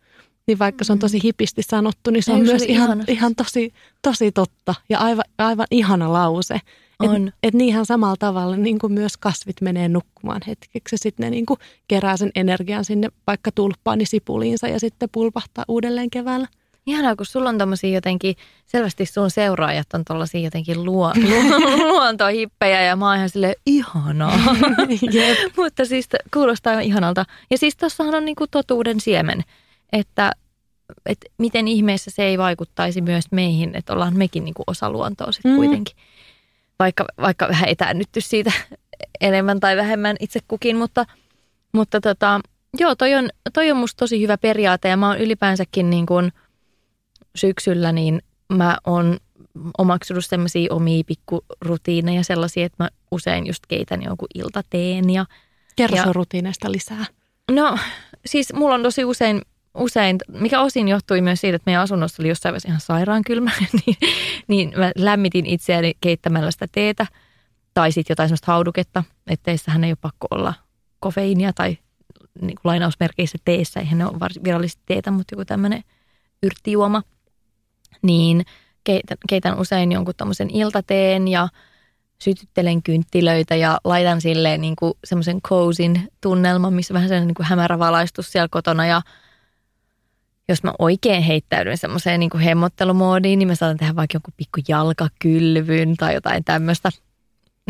[0.46, 3.72] Niin vaikka se on tosi hipisti sanottu, niin se Ei, on myös ihan, ihan tosi,
[4.02, 6.60] tosi totta ja aivan, aivan ihana lause.
[6.98, 7.28] On.
[7.28, 10.96] Et, et niinhän samalla tavalla niin kuin myös kasvit menee nukkumaan hetkeksi.
[10.96, 16.10] Sitten ne niin kuin kerää sen energian sinne vaikka tulppaani sipuliinsa ja sitten pulpahtaa uudelleen
[16.10, 16.48] keväällä.
[16.86, 22.82] Ihanaa, kun sulla on tommosia jotenkin, selvästi sun seuraajat on tollasia jotenkin luo, luo, luontohippejä
[22.82, 24.38] ja mä oon ihan silleen ihanaa.
[25.56, 27.24] Mutta siis kuulostaa ihanalta.
[27.50, 29.44] Ja siis tossahan on niinku totuuden siemen,
[29.92, 30.32] että
[31.06, 35.52] että miten ihmeessä se ei vaikuttaisi myös meihin, että ollaan mekin niinku osa luontoa sitten
[35.52, 35.56] mm.
[35.56, 35.96] kuitenkin.
[36.78, 38.52] Vaikka, vaikka vähän etäännytty siitä
[39.20, 41.06] enemmän tai vähemmän itse kukin, mutta,
[41.72, 42.40] mutta tota,
[42.78, 46.32] joo, toi on, toi on musta tosi hyvä periaate ja mä oon ylipäänsäkin niin kuin–
[47.36, 49.16] syksyllä, niin mä oon
[49.78, 55.10] omaksunut semmoisia omia pikkurutiineja sellaisia, että mä usein just keitän jonkun iltateen.
[55.10, 55.26] Ja,
[55.76, 57.06] Kerro ja, rutiineista lisää.
[57.50, 57.78] No
[58.26, 59.42] siis mulla on tosi usein,
[59.74, 63.50] usein, mikä osin johtui myös siitä, että meidän asunnossa oli jossain vaiheessa ihan sairaan kylmä,
[63.86, 63.96] niin,
[64.48, 67.06] niin mä lämmitin itseäni keittämällä sitä teetä
[67.74, 70.54] tai sitten jotain semmoista hauduketta, että teissähän ei ole pakko olla
[71.00, 71.78] kofeiinia tai
[72.40, 75.84] niin kuin lainausmerkeissä teessä, eihän ne ole virallisesti teetä, mutta joku tämmöinen
[76.42, 77.02] yrttijuoma–
[78.02, 78.44] niin
[78.84, 81.48] keitän, keitän usein jonkun tämmöisen iltateen ja
[82.22, 87.78] sytyttelen kynttilöitä ja laitan silleen niin semmoisen kousin tunnelman, missä vähän sellainen niin kuin hämärä
[87.78, 89.02] valaistus siellä kotona ja
[90.52, 94.60] jos mä oikein heittäydyn semmoiseen niin kuin hemmottelumoodiin, niin mä saatan tehdä vaikka jonkun pikku
[94.68, 96.90] jalkakylvyn tai jotain tämmöistä.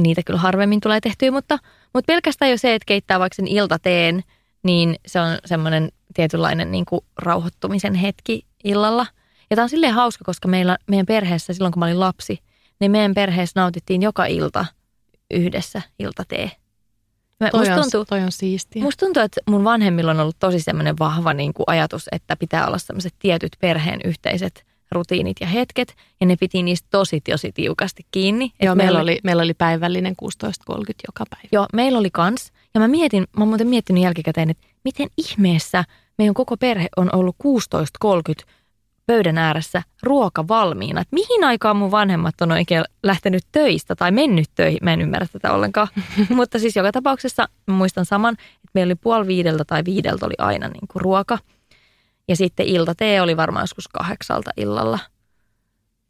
[0.00, 1.58] Niitä kyllä harvemmin tulee tehtyä, mutta,
[1.94, 4.22] mutta pelkästään jo se, että keittää vaikka sen iltateen,
[4.62, 9.06] niin se on semmoinen tietynlainen niin kuin rauhoittumisen hetki illalla–
[9.52, 12.38] ja tämä on silleen hauska, koska meillä, meidän perheessä, silloin kun mä olin lapsi,
[12.80, 14.66] niin meidän perheessä nautittiin joka ilta
[15.30, 16.50] yhdessä iltatee.
[17.42, 18.82] Mä, toi, musta tuntuu, on, toi on siistiä.
[18.82, 22.66] Musta tuntuu, että mun vanhemmilla on ollut tosi semmoinen vahva niin kuin ajatus, että pitää
[22.66, 28.06] olla semmoiset tietyt perheen yhteiset rutiinit ja hetket, ja ne piti niistä tosi, tosi tiukasti
[28.10, 28.52] kiinni.
[28.62, 30.28] Joo, meillä oli, meillä oli päivällinen 16.30
[31.08, 31.48] joka päivä.
[31.52, 32.52] Joo, meillä oli kans.
[32.74, 35.84] Ja mä mietin, mä oon muuten miettinyt jälkikäteen, että miten ihmeessä
[36.18, 37.36] meidän koko perhe on ollut
[38.06, 38.44] 16.30
[39.06, 41.00] pöydän ääressä ruoka valmiina.
[41.00, 44.78] Et mihin aikaan mun vanhemmat on oikein lähtenyt töistä tai mennyt töihin.
[44.82, 45.88] Mä en ymmärrä tätä ollenkaan.
[46.28, 50.68] Mutta siis joka tapauksessa muistan saman, että meillä oli puoli viideltä tai viideltä oli aina
[50.68, 51.38] niin kuin ruoka.
[52.28, 54.98] Ja sitten iltatee oli varmaan joskus kahdeksalta illalla.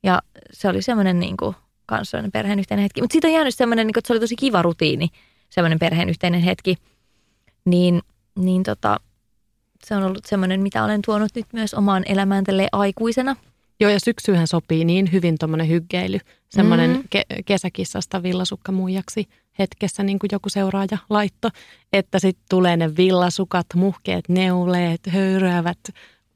[0.02, 3.00] Ja se oli semmoinen niin kuin kansallinen perheen yhteinen hetki.
[3.00, 5.08] Mutta siitä on jäänyt semmoinen, niin kuin, että se oli tosi kiva rutiini,
[5.50, 6.76] semmoinen perheen yhteinen hetki.
[7.64, 8.02] Niin,
[8.38, 9.00] niin tota,
[9.86, 13.36] se on ollut semmoinen, mitä olen tuonut nyt myös omaan elämään tälle aikuisena.
[13.80, 16.18] Joo, ja syksyhän sopii niin hyvin tuommoinen hyggeily,
[16.48, 17.02] semmoinen mm.
[17.16, 21.48] ke- kesäkissasta villasukkamuijaksi hetkessä, niin kuin joku seuraaja laitto,
[21.92, 25.78] että sitten tulee ne villasukat, muhkeet neuleet, höyryävät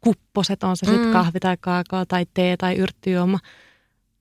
[0.01, 1.13] kupposet, on se sitten mm.
[1.13, 3.39] kahvi tai kaakao tai tee tai yrttijuoma.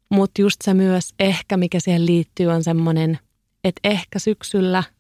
[0.10, 3.20] Mutta just se myös ehkä, mikä siihen liittyy, on semmoinen,
[3.64, 4.84] että ehkä syksyllä–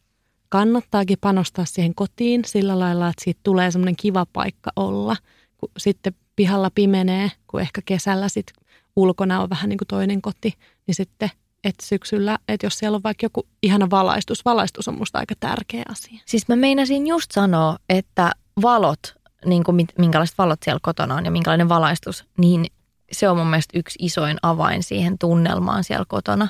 [0.55, 5.15] kannattaakin panostaa siihen kotiin sillä lailla, että siitä tulee semmoinen kiva paikka olla,
[5.57, 8.65] kun sitten pihalla pimenee, kun ehkä kesällä sitten
[8.95, 10.53] ulkona on vähän niin kuin toinen koti,
[10.87, 11.31] niin sitten
[11.63, 15.83] että syksyllä, että jos siellä on vaikka joku ihana valaistus, valaistus on musta aika tärkeä
[15.89, 16.19] asia.
[16.25, 19.15] Siis mä meinasin just sanoa, että valot,
[19.45, 22.65] niin kuin minkälaiset valot siellä kotona on ja minkälainen valaistus, niin
[23.11, 26.47] se on mun mielestä yksi isoin avain siihen tunnelmaan siellä kotona.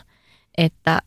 [0.57, 1.01] Että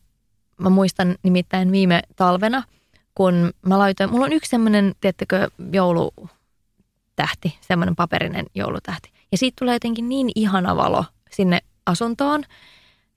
[0.57, 2.63] mä muistan nimittäin viime talvena–
[3.19, 9.11] kun mä laitoin, mulla on yksi semmoinen, tiettäkö, joulutähti, semmoinen paperinen joulutähti.
[9.31, 12.43] Ja siitä tulee jotenkin niin ihana valo sinne asuntoon.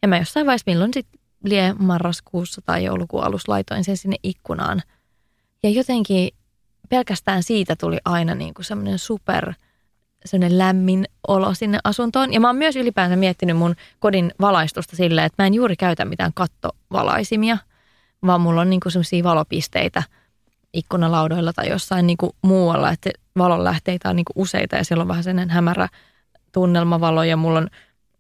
[0.02, 4.82] Ja mä jossain vaiheessa, milloin sitten lie marraskuussa tai joulukuun alussa laitoin sen sinne ikkunaan.
[5.62, 6.30] Ja jotenkin
[6.88, 9.52] pelkästään siitä tuli aina niin kuin semmoinen super
[10.24, 12.32] semmoinen lämmin olo sinne asuntoon.
[12.32, 16.04] Ja mä oon myös ylipäänsä miettinyt mun kodin valaistusta silleen, että mä en juuri käytä
[16.04, 17.58] mitään kattovalaisimia–
[18.26, 20.02] vaan mulla on niinku sellaisia valopisteitä
[20.72, 25.50] ikkunalaudoilla tai jossain niinku muualla, että valonlähteitä on niinku useita ja siellä on vähän sellainen
[25.50, 25.88] hämärä
[26.52, 27.68] tunnelmavalo ja mulla on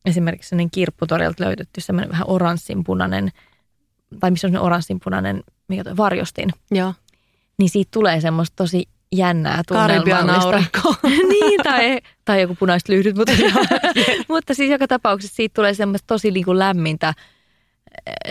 [0.04, 3.32] esimerkiksi sellainen kirpputorilta löytetty sellainen vähän oranssinpunainen,
[4.20, 6.50] tai missä on oranssinpunainen mikä toi, varjostin.
[6.70, 6.94] Joo.
[7.58, 10.62] Niin siitä tulee semmoista tosi jännää tunnelmallista.
[11.28, 13.32] niin, tai, tai joku punaiset lyhdyt, mutta,
[14.28, 17.14] mutta siis joka tapauksessa siitä tulee semmoista tosi niin kuin lämmintä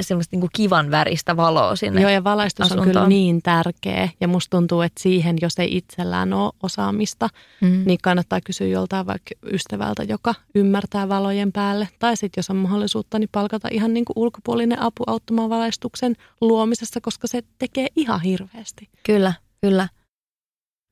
[0.02, 2.88] semmoista niin kuin kivan väristä valoa sinne Joo, ja valaistus asuntoon.
[2.88, 4.10] on kyllä niin tärkeä.
[4.22, 7.30] Ja musta tuntuu, että siihen, jos ei itsellään ole osaamista,
[7.62, 7.84] mm.
[7.86, 11.88] niin kannattaa kysyä joltain vaikka ystävältä, joka ymmärtää valojen päälle.
[12.00, 17.02] Tai sitten jos on mahdollisuutta, niin palkata ihan niin kuin ulkopuolinen apu auttamaan valaistuksen luomisessa,
[17.02, 18.90] koska se tekee ihan hirveästi.
[19.04, 19.88] Kyllä, kyllä.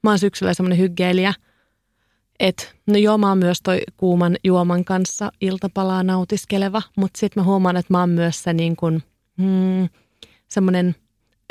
[0.03, 1.33] Mä oon syksyllä semmoinen hyggeilijä–
[2.39, 7.45] et, no joo, mä oon myös toi kuuman juoman kanssa iltapalaa nautiskeleva, mutta sitten mä
[7.45, 9.03] huomaan, että mä oon myös se niin kuin,
[9.37, 9.89] mm,
[10.47, 10.95] semmoinen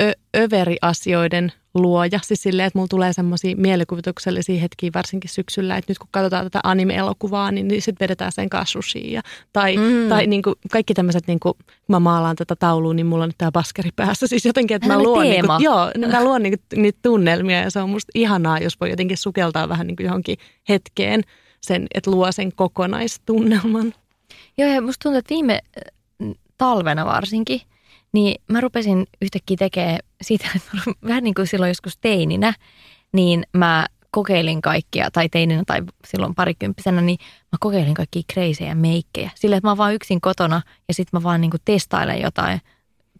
[0.00, 2.20] ö- överi-asioiden luoja.
[2.22, 6.60] Siis silleen, että mulla tulee semmoisia mielikuvituksellisia hetkiä varsinkin syksyllä, että nyt kun katsotaan tätä
[6.64, 10.08] anime-elokuvaa, niin, niin sitten vedetään sen kanssa Ja, tai mm.
[10.08, 13.28] tai niin kuin, kaikki tämmöiset, niin kuin, kun mä maalaan tätä taulua, niin mulla on
[13.28, 14.26] nyt tämä baskeri päässä.
[14.26, 17.70] Siis jotenkin, että mä luon, niin kuin, joo, mä luon niin kuin, niitä tunnelmia ja
[17.70, 20.38] se on musta ihanaa, jos voi jotenkin sukeltaa vähän niin kuin johonkin
[20.68, 21.22] hetkeen
[21.60, 23.94] sen, että luo sen kokonaistunnelman.
[24.58, 25.60] Joo, ja musta tuntuu, että viime
[26.58, 27.60] talvena varsinkin–
[28.12, 30.70] niin mä rupesin yhtäkkiä tekemään siitä, että
[31.04, 32.54] vähän niin kuin silloin joskus teininä,
[33.12, 37.18] niin mä kokeilin kaikkia, tai teininä tai silloin parikymppisenä, niin
[37.52, 39.30] mä kokeilin kaikkia kreisejä meikkejä.
[39.34, 42.60] Sillä, että mä vaan yksin kotona ja sitten mä vaan niin kuin testailen jotain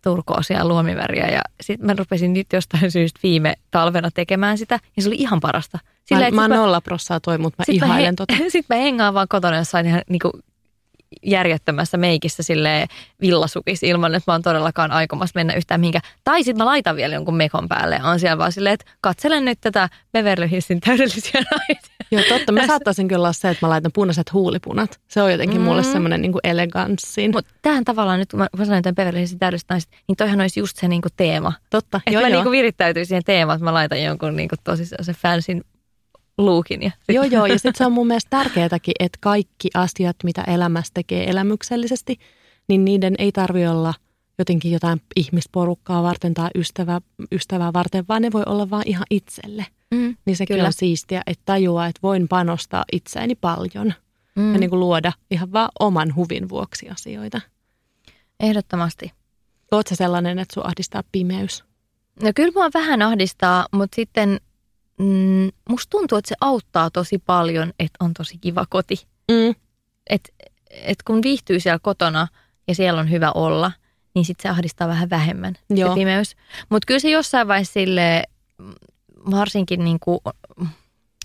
[0.02, 5.08] turkoosia luomiväriä ja sitten mä rupesin nyt jostain syystä viime talvena tekemään sitä ja se
[5.08, 5.78] oli ihan parasta.
[6.04, 8.34] Sillä, mä, mä nolla prossaa toi, mutta mä ihailen tota.
[8.48, 10.32] Sitten mä hengaan vaan kotona jossain ihan niin kuin
[11.26, 12.86] järjettömässä meikissä sille
[13.20, 16.14] villasukis ilman, että mä oon todellakaan aikomassa mennä yhtään mihinkään.
[16.24, 19.44] Tai sitten mä laitan vielä jonkun mekon päälle ja on siellä vaan silleen, että katselen
[19.44, 21.98] nyt tätä Beverly Hillsin täydellisiä naisia.
[22.10, 22.52] Joo, totta.
[22.52, 25.00] Mä saattaisin kyllä olla se, että mä laitan punaiset huulipunat.
[25.08, 25.64] Se on jotenkin mm.
[25.64, 27.30] mulle semmoinen niin eleganssin.
[27.34, 30.60] Mutta tähän tavallaan nyt, kun mä sanoin tämän Beverly Hillsin täydelliset naiset, niin toihan olisi
[30.60, 31.52] just se niin kuin teema.
[31.70, 32.42] Totta, että mä joo.
[32.42, 35.64] Niin virittäytyisin siihen teemaan, että mä laitan jonkun niin kuin tosi se fansin
[36.38, 36.82] luukin.
[36.82, 37.46] Ja joo, joo.
[37.46, 42.18] Ja sitten se on mun mielestä tärkeääkin, että kaikki asiat, mitä elämässä tekee elämyksellisesti,
[42.68, 43.94] niin niiden ei tarvi olla
[44.38, 47.00] jotenkin jotain ihmisporukkaa varten tai ystävää,
[47.32, 49.66] ystävää varten, vaan ne voi olla vaan ihan itselle.
[49.90, 50.66] Mm, niin sekin kyllä.
[50.66, 53.94] on siistiä, että tajuaa, että voin panostaa itseäni paljon
[54.36, 54.52] mm.
[54.52, 57.40] ja niin kuin luoda ihan vaan oman huvin vuoksi asioita.
[58.40, 59.12] Ehdottomasti.
[59.70, 61.64] Oletko sellainen, että sinua ahdistaa pimeys?
[62.22, 64.40] No kyllä mua vähän ahdistaa, mutta sitten
[64.98, 69.06] mm, musta tuntuu, että se auttaa tosi paljon, että on tosi kiva koti.
[69.30, 69.54] Mm.
[70.10, 70.34] Et,
[70.70, 72.28] et kun viihtyy siellä kotona
[72.68, 73.72] ja siellä on hyvä olla,
[74.14, 75.88] niin sitten se ahdistaa vähän vähemmän Joo.
[75.88, 76.36] se pimeys.
[76.68, 78.22] Mutta kyllä se jossain vaiheessa sille
[79.30, 80.20] varsinkin niin kuin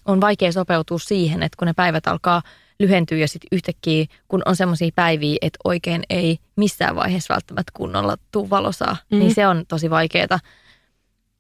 [0.06, 2.42] on vaikea sopeutua siihen, että kun ne päivät alkaa
[2.80, 8.18] lyhentyy ja sitten yhtäkkiä, kun on semmoisia päiviä, että oikein ei missään vaiheessa välttämättä kunnolla
[8.32, 9.20] tuu valosaa, mm.
[9.20, 10.40] niin se on tosi vaikeaa.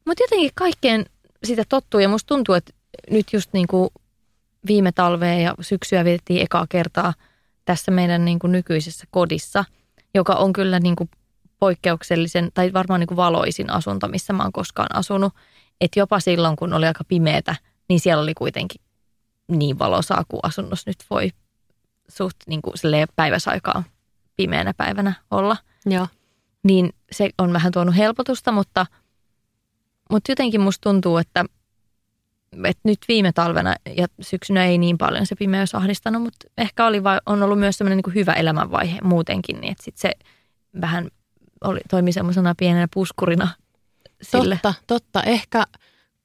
[0.06, 1.06] Mutta jotenkin kaikkeen
[1.44, 2.74] sitä tottuu ja musta tuntuu, että
[3.10, 3.90] nyt just niin kuin
[4.68, 7.14] viime talvea ja syksyä vietettiin ekaa kertaa
[7.66, 9.66] tässä meidän niin kuin nykyisessä kodissa,
[10.14, 11.10] joka on kyllä niin kuin
[11.60, 15.34] poikkeuksellisen tai varmaan niin kuin valoisin asunto, missä mä oon koskaan asunut.
[15.82, 17.56] Että jopa silloin, kun oli aika pimeätä,
[17.90, 18.82] niin siellä oli kuitenkin
[19.48, 21.32] niin valosaa kuin asunnossa nyt voi
[22.08, 22.74] suht niin kuin
[23.16, 23.84] päiväsaikaa
[24.36, 25.58] pimeänä päivänä olla.
[25.86, 26.08] Joo.
[26.64, 28.86] Niin se on vähän tuonut helpotusta, mutta,
[30.10, 31.46] mutta jotenkin musta tuntuu, että,
[32.64, 37.04] että nyt viime talvena ja syksynä ei niin paljon se pimeys ahdistanut, mutta ehkä oli
[37.04, 40.12] vai, on ollut myös sellainen niin hyvä elämänvaihe muutenkin, niin että sit se
[40.82, 41.10] vähän
[41.64, 43.48] oli, toimi semmoisena pienenä puskurina
[44.22, 44.60] sille.
[44.62, 45.24] Totta, totta.
[45.24, 45.64] Ehkä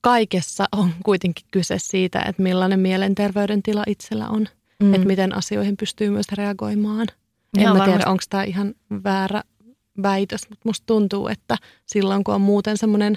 [0.01, 4.49] kaikessa on kuitenkin kyse siitä, että millainen mielenterveydentila itsellä on.
[4.83, 4.95] Mm.
[4.95, 7.07] Että miten asioihin pystyy myös reagoimaan.
[7.59, 9.43] Ihan en mä tiedä, onko tämä ihan väärä
[10.03, 13.17] väitös, mutta musta tuntuu, että silloin kun on muuten semmoinen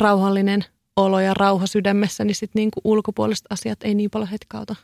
[0.00, 0.64] rauhallinen
[0.96, 4.76] olo ja rauha sydämessä, niin sitten niinku ulkopuoliset asiat ei niin paljon hetkauta.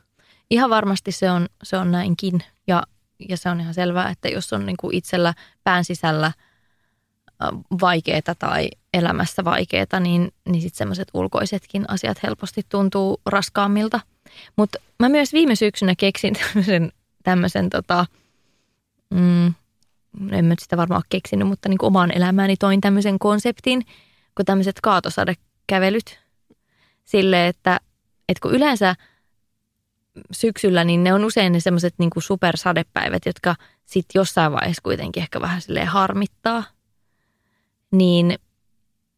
[0.50, 2.82] Ihan varmasti se on, se on näinkin ja,
[3.28, 6.32] ja se on ihan selvää, että jos on niinku itsellä pään sisällä–
[7.80, 14.00] vaikeaa tai elämässä vaikeaa, niin, niin sitten semmoiset ulkoisetkin asiat helposti tuntuu raskaammilta.
[14.56, 18.06] Mutta mä myös viime syksynä keksin tämmöisen, tämmöisen tota,
[19.10, 19.46] mm,
[20.30, 23.82] en mä sitä varmaan ole keksinyt, mutta niin omaan elämääni toin tämmöisen konseptin,
[24.36, 26.20] kun tämmöiset kaatosadekävelyt.
[27.04, 27.80] Sille, että,
[28.28, 28.94] että kun yleensä
[30.32, 35.40] syksyllä, niin ne on usein ne semmoiset niin supersadepäivät, jotka sitten jossain vaiheessa kuitenkin ehkä
[35.40, 36.64] vähän silleen harmittaa
[37.94, 38.38] niin,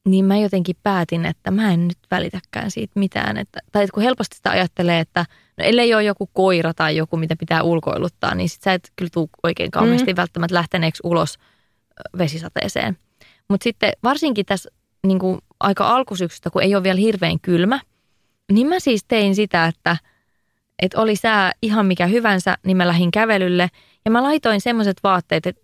[0.08, 3.36] niin mä jotenkin päätin, että mä en nyt välitäkään siitä mitään.
[3.36, 5.24] Että, tai että kun helposti sitä ajattelee, että
[5.56, 9.10] no ellei ole joku koira tai joku, mitä pitää ulkoiluttaa, niin sit sä et kyllä
[9.12, 10.16] tule oikein kauheasti mm.
[10.16, 11.38] välttämättä lähteneeksi ulos
[12.18, 12.98] vesisateeseen.
[13.48, 14.70] Mutta sitten varsinkin tässä
[15.08, 17.80] niin kuin aika alkusyksystä, kun ei ole vielä hirveän kylmä,
[18.52, 19.96] niin mä siis tein sitä, että,
[20.82, 23.70] että oli sää ihan mikä hyvänsä, niin mä lähdin kävelylle
[24.04, 25.62] ja mä laitoin semmoiset vaatteet, että,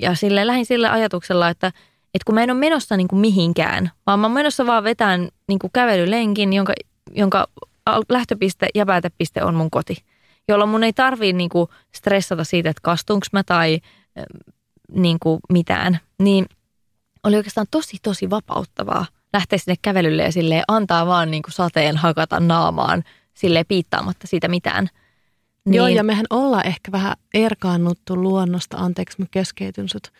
[0.00, 1.72] ja sille lähdin sille ajatuksella, että–
[2.14, 5.28] että kun mä en ole menossa niin kuin mihinkään, vaan mä oon menossa vaan vetään
[5.48, 6.72] niin kuin kävelylenkin, jonka,
[7.14, 7.46] jonka
[8.08, 9.96] lähtöpiste ja päätepiste on mun koti.
[10.48, 13.80] Jolloin mun ei tarvii niin kuin stressata siitä, että kastunko mä tai
[14.92, 15.98] niin kuin mitään.
[16.18, 16.46] Niin
[17.24, 21.96] oli oikeastaan tosi, tosi vapauttavaa lähteä sinne kävelylle ja silleen antaa vaan niin kuin sateen
[21.96, 23.04] hakata naamaan
[23.34, 24.88] sille piittaamatta siitä mitään.
[25.64, 25.74] Niin.
[25.74, 28.76] Joo, ja mehän ollaan ehkä vähän erkaannuttu luonnosta.
[28.76, 30.12] Anteeksi, mä keskeytyn sut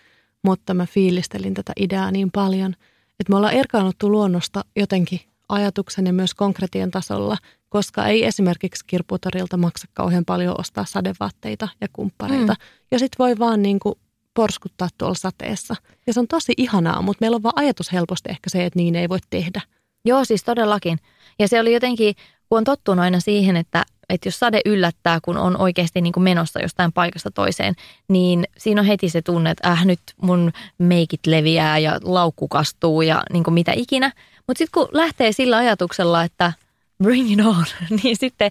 [0.43, 2.73] mutta mä fiilistelin tätä ideaa niin paljon,
[3.21, 7.37] että me ollaan erkaannuttu luonnosta jotenkin ajatuksen ja myös konkretian tasolla,
[7.69, 12.53] koska ei esimerkiksi kirputorilta maksa kauhean paljon ostaa sadevaatteita ja kumppareita.
[12.53, 12.67] Mm.
[12.91, 13.95] Ja sitten voi vaan niin kuin
[14.35, 15.77] porskuttaa tuolla sateessa.
[16.07, 18.97] Ja se on tosi ihanaa, mutta meillä on vaan ajatus helposti ehkä se, että niin
[18.97, 19.61] ei voi tehdä.
[20.05, 20.99] Joo, siis todellakin.
[21.39, 22.15] Ja se oli jotenkin,
[22.49, 26.25] kun on tottunut aina siihen, että että jos sade yllättää, kun on oikeasti niin kuin
[26.25, 27.75] menossa jostain paikasta toiseen,
[28.09, 33.03] niin siinä on heti se tunne, että äh, nyt mun meikit leviää ja laukku kastuu
[33.03, 34.13] ja niin kuin mitä ikinä.
[34.47, 36.53] Mutta sitten kun lähtee sillä ajatuksella, että
[37.03, 37.65] bring it on,
[38.03, 38.51] niin sitten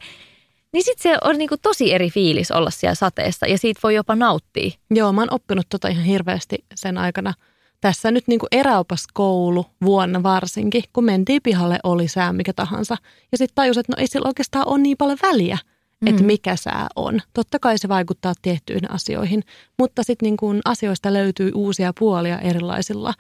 [0.74, 4.16] niin sitten se on niinku tosi eri fiilis olla siellä sateessa ja siitä voi jopa
[4.16, 4.72] nauttia.
[4.92, 7.34] Joo, mä oon oppinut tota ihan hirveästi sen aikana–
[7.82, 12.98] tässä nyt niin kuin eräopas koulu vuonna varsinkin, kun mentiin pihalle, oli sää mikä tahansa.
[13.32, 15.58] Ja sitten tajus, että no ei sillä oikeastaan ole niin paljon väliä,
[16.02, 16.08] mm.
[16.08, 17.20] että mikä sää on.
[17.34, 19.44] Totta kai se vaikuttaa tiettyihin asioihin,
[19.78, 23.14] mutta sitten niin kuin asioista löytyy uusia puolia erilaisilla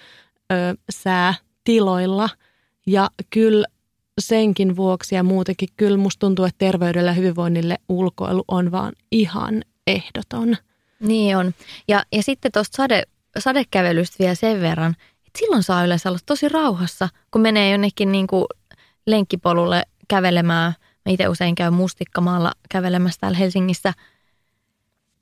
[0.51, 0.55] ö,
[0.89, 2.29] säätiloilla.
[2.88, 3.65] Ja kyllä
[4.21, 9.62] senkin vuoksi ja muutenkin kyllä musta tuntuu, että terveydelle ja hyvinvoinnille ulkoilu on vaan ihan
[9.88, 10.58] ehdoton.
[10.99, 11.53] Niin on.
[11.88, 13.03] Ja, ja sitten tuosta sade,
[13.39, 14.95] sadekävelystä vielä sen verran,
[15.27, 18.45] että silloin saa yleensä olla tosi rauhassa, kun menee jonnekin niin kuin
[19.08, 20.73] lenkkipolulle kävelemään.
[21.05, 23.93] Mä itse usein käyn mustikkamaalla kävelemässä täällä Helsingissä.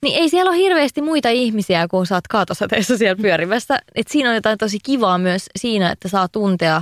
[0.02, 3.80] Niin ei siellä ole hirveästi muita ihmisiä, kun sä oot kaatosateessa siellä pyörimässä.
[3.96, 6.82] Et siinä on jotain tosi kivaa myös siinä, että saa tuntea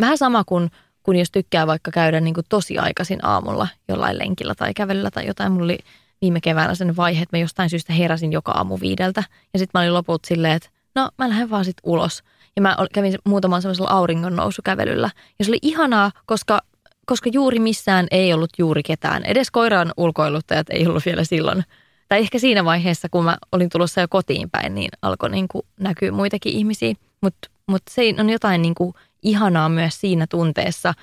[0.00, 0.70] vähän sama kuin
[1.08, 5.26] kun jos tykkää vaikka käydä niin kuin tosi aikaisin aamulla jollain lenkillä tai kävelyllä tai
[5.26, 5.52] jotain.
[5.52, 5.78] Mulla oli
[6.20, 9.22] viime keväänä sen vaihe, että mä jostain syystä heräsin joka aamu viideltä.
[9.52, 12.22] Ja sitten mä olin loput silleen, että no mä lähden vaan sitten ulos.
[12.56, 15.10] Ja mä kävin muutaman semmoisella auringon nousukävelyllä.
[15.38, 16.60] Ja se oli ihanaa, koska,
[17.06, 19.24] koska juuri missään ei ollut juuri ketään.
[19.24, 21.64] Edes koiran ulkoiluttajat ei ollut vielä silloin.
[22.08, 25.48] Tai ehkä siinä vaiheessa, kun mä olin tulossa jo kotiin päin, niin alkoi niin
[25.80, 26.94] näkyä muitakin ihmisiä.
[27.20, 30.94] Mutta mut se on jotain niin kuin ihanaa myös siinä tunteessa,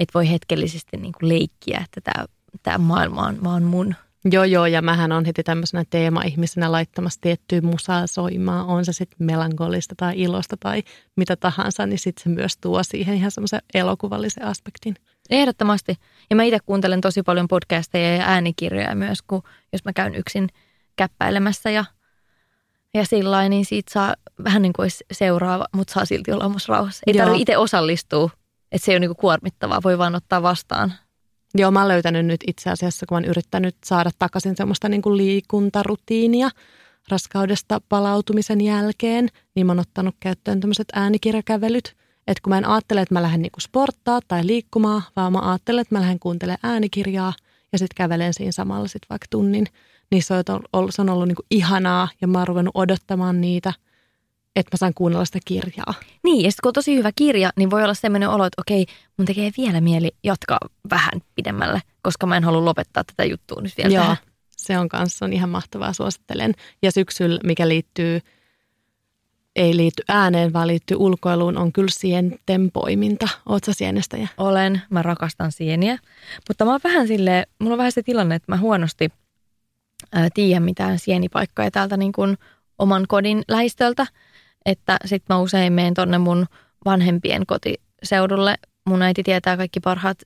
[0.00, 2.24] että voi hetkellisesti niin kuin leikkiä, että
[2.62, 3.94] tämä maailma on vaan mun
[4.32, 9.26] Joo, joo, ja mähän on heti tämmöisenä teema-ihmisenä laittamassa tiettyä musaa soimaan, on se sitten
[9.26, 10.82] melankolista tai ilosta tai
[11.16, 14.94] mitä tahansa, niin sitten se myös tuo siihen ihan semmoisen elokuvallisen aspektin.
[15.30, 15.96] Ehdottomasti.
[16.30, 19.42] Ja mä itse kuuntelen tosi paljon podcasteja ja äänikirjoja myös, kun
[19.72, 20.48] jos mä käyn yksin
[20.96, 21.84] käppäilemässä ja,
[22.96, 26.72] ja sillä niin siitä saa vähän niin kuin olisi seuraava, mutta saa silti olla omassa
[26.72, 27.02] rauhassa.
[27.06, 28.30] Ei tarvitse itse osallistua,
[28.72, 30.92] että se ei ole niin kuin kuormittavaa, voi vaan ottaa vastaan.
[31.54, 35.02] Joo, mä oon löytänyt nyt itse asiassa, kun mä oon yrittänyt saada takaisin semmoista niin
[35.02, 36.50] kuin liikuntarutiinia
[37.08, 41.96] raskaudesta palautumisen jälkeen, niin mä oon ottanut käyttöön tämmöiset äänikirjakävelyt.
[42.26, 45.82] Että kun mä en ajattele, että mä lähden niin sporttaa tai liikkumaan, vaan mä ajattelen,
[45.82, 47.32] että mä lähden kuuntelemaan äänikirjaa
[47.72, 49.66] ja sitten kävelen siinä samalla sitten vaikka tunnin.
[50.10, 53.40] Niin se on ollut, se on ollut niin kuin ihanaa ja mä oon ruvennut odottamaan
[53.40, 53.72] niitä–
[54.56, 55.94] että mä saan kuunnella sitä kirjaa.
[56.24, 58.86] Niin, ja sitten kun on tosi hyvä kirja, niin voi olla sellainen olo, että okei,
[59.16, 60.58] mun tekee vielä mieli jatkaa
[60.90, 64.16] vähän pidemmälle, koska mä en halua lopettaa tätä juttua nyt vielä Joo, tähän.
[64.50, 66.54] se on kanssa on ihan mahtavaa, suosittelen.
[66.82, 68.20] Ja syksyllä, mikä liittyy,
[69.56, 73.28] ei liity ääneen, vaan liittyy ulkoiluun, on kyllä sienten poiminta.
[73.46, 74.28] Oletko sienestäjä?
[74.38, 75.98] Olen, mä rakastan sieniä.
[76.48, 79.08] Mutta mä oon vähän sille, mulla on vähän se tilanne, että mä huonosti
[80.12, 82.36] ää, tiedän mitään sienipaikkoja täältä niin kuin
[82.78, 84.06] oman kodin lähistöltä–
[84.66, 86.46] että sitten mä usein menen tonne mun
[86.84, 88.54] vanhempien kotiseudulle.
[88.86, 90.18] Mun äiti tietää kaikki parhaat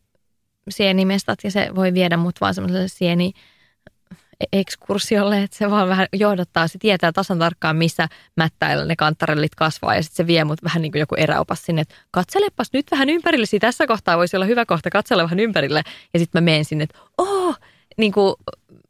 [0.69, 3.33] sienimestat ja se voi viedä mut vaan semmoiselle sieni
[4.53, 6.69] ekskursiolle, että se vaan vähän johdattaa.
[6.69, 10.83] Se tietää tasan tarkkaan, missä mättäillä ne kantarellit kasvaa ja sitten se vie mut vähän
[10.83, 13.59] niin kuin joku eräopas sinne, että katselepas nyt vähän ympärillesi.
[13.59, 15.83] Tässä kohtaa voisi olla hyvä kohta katsella vähän ympärille.
[16.15, 17.59] Ja sitten mä menen sinne, että oh,
[17.97, 18.35] niin kuin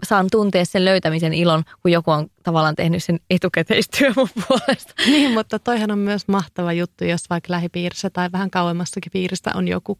[0.02, 4.94] saan tuntea sen löytämisen ilon, kun joku on tavallaan tehnyt sen etukäteistyö mun puolesta.
[5.06, 9.68] Niin, mutta toihan on myös mahtava juttu, jos vaikka lähipiirissä tai vähän kauemmassakin piiristä on
[9.68, 9.98] joku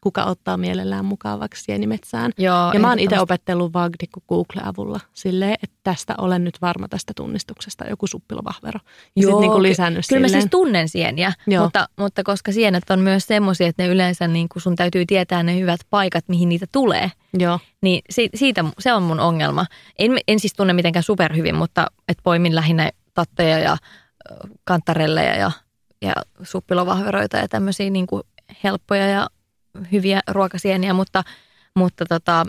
[0.00, 2.32] kuka ottaa mielellään mukaan vaikka sienimetsään.
[2.38, 7.12] Joo, ja mä oon itse opetellut Vagdikku Google-avulla silleen, että tästä olen nyt varma tästä
[7.16, 8.80] tunnistuksesta, joku suppilovahvero.
[9.16, 10.22] Ja Joo, niin lisännyt kyllä silleen.
[10.22, 14.48] mä siis tunnen sieniä, mutta, mutta koska sienet on myös semmoisia, että ne yleensä niin
[14.48, 17.10] kuin sun täytyy tietää ne hyvät paikat, mihin niitä tulee.
[17.38, 17.58] Joo.
[17.82, 18.02] Niin
[18.34, 19.66] siitä, se on mun ongelma.
[19.98, 23.76] En, en siis tunne mitenkään superhyvin, mutta et poimin lähinnä tatteja ja
[24.64, 25.50] kantarelleja ja,
[26.02, 28.22] ja suppilovahveroita ja tämmöisiä niin kuin
[28.64, 29.26] helppoja ja
[29.92, 31.24] hyviä ruokasieniä, mutta,
[31.74, 32.46] mutta, tota,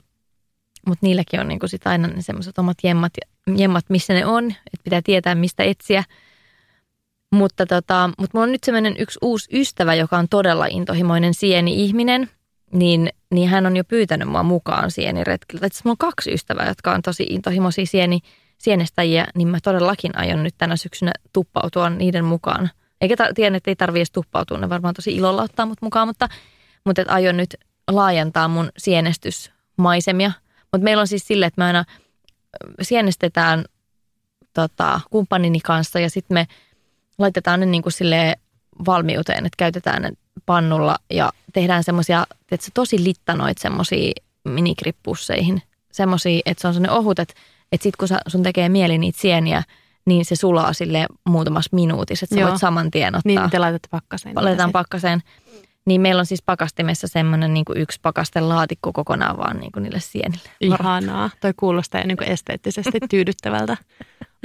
[0.88, 3.14] mutta niilläkin on niinku sit aina ne semmoiset omat jemmat,
[3.56, 6.04] jemmat, missä ne on, että pitää tietää, mistä etsiä.
[7.36, 12.30] Mutta, tota, mutta mulla on nyt semmoinen yksi uusi ystävä, joka on todella intohimoinen sieni-ihminen,
[12.74, 15.66] niin, niin hän on jo pyytänyt mua mukaan sieniretkiltä.
[15.66, 18.20] Että mulla on kaksi ystävää, jotka on tosi intohimoisia sieni,
[18.58, 22.70] sienestäjiä, niin mä todellakin aion nyt tänä syksynä tuppautua niiden mukaan.
[23.02, 26.30] Eikä ta- tiedä, että ei tarvitse tuppautua, ne varmaan tosi ilolla ottaa mut mukaan, mutta
[26.86, 27.56] mutta että aion nyt
[27.92, 30.32] laajentaa mun sienestysmaisemia.
[30.72, 31.86] Mutta meillä on siis sille, että me aina
[32.82, 33.66] sienestetään
[34.54, 36.48] tota, kumppanini kanssa ja sitten me
[37.18, 37.94] laitetaan ne niin kuin
[38.86, 40.12] valmiuteen, että käytetään ne
[40.46, 44.12] pannulla ja tehdään semmoisia, että se tosi littanoit semmoisia
[44.44, 45.62] minikrippuseihin.
[45.92, 47.34] Semmoisia, että se on semmoinen ohut, että,
[47.72, 49.64] että sitten kun sun tekee mieli niitä sieniä,
[50.06, 52.50] niin se sulaa sille muutamassa minuutissa, että sä Joo.
[52.50, 53.22] voit saman tien ottaa.
[53.26, 54.36] Niin, te laitatte pakkaseen.
[54.36, 55.22] Laitetaan pakkaseen.
[55.86, 60.50] Niin meillä on siis pakastimessa semmoinen niin yksi pakastelaatikko kokonaan vaan niin kuin niille sienille.
[60.62, 61.30] Ihanaa.
[61.42, 63.78] Toi kuulostaa niin kuin esteettisesti tyydyttävältä.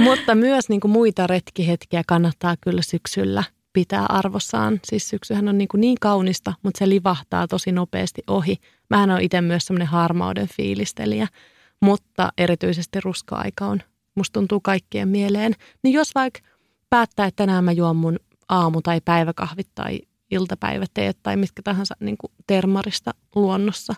[0.01, 4.80] Mutta myös niin kuin muita retkihetkiä kannattaa kyllä syksyllä pitää arvossaan.
[4.84, 8.57] Siis syksyhän on niin, kuin niin kaunista, mutta se livahtaa tosi nopeasti ohi.
[8.91, 11.28] Mähän on itse myös semmoinen harmauden fiilistelijä,
[11.80, 13.82] mutta erityisesti ruska-aika on,
[14.14, 15.53] musta tuntuu kaikkien mieleen.
[15.82, 16.41] Niin jos vaikka
[16.91, 18.18] päättää, että tänään mä juon mun
[18.49, 20.01] aamu- tai päiväkahvit tai
[20.31, 23.95] iltapäiväteet tai mitkä tahansa niin kuin termarista luonnossa,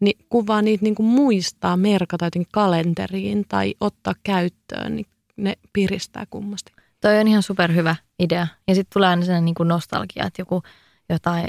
[0.00, 5.06] niin kuvaa niitä niin kuin muistaa, merkata jotenkin kalenteriin tai ottaa käyttöön, niin
[5.36, 6.72] ne piristää kummasti.
[7.00, 8.46] Toi on ihan superhyvä idea.
[8.68, 10.62] Ja sitten tulee aina sellainen niin kuin nostalgia, että joku
[11.08, 11.48] jotain,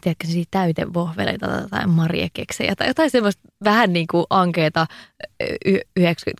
[0.00, 4.86] tiedätkö, täytevohveleita tai mariekeksejä tai jotain semmoista vähän niin kuin ankeita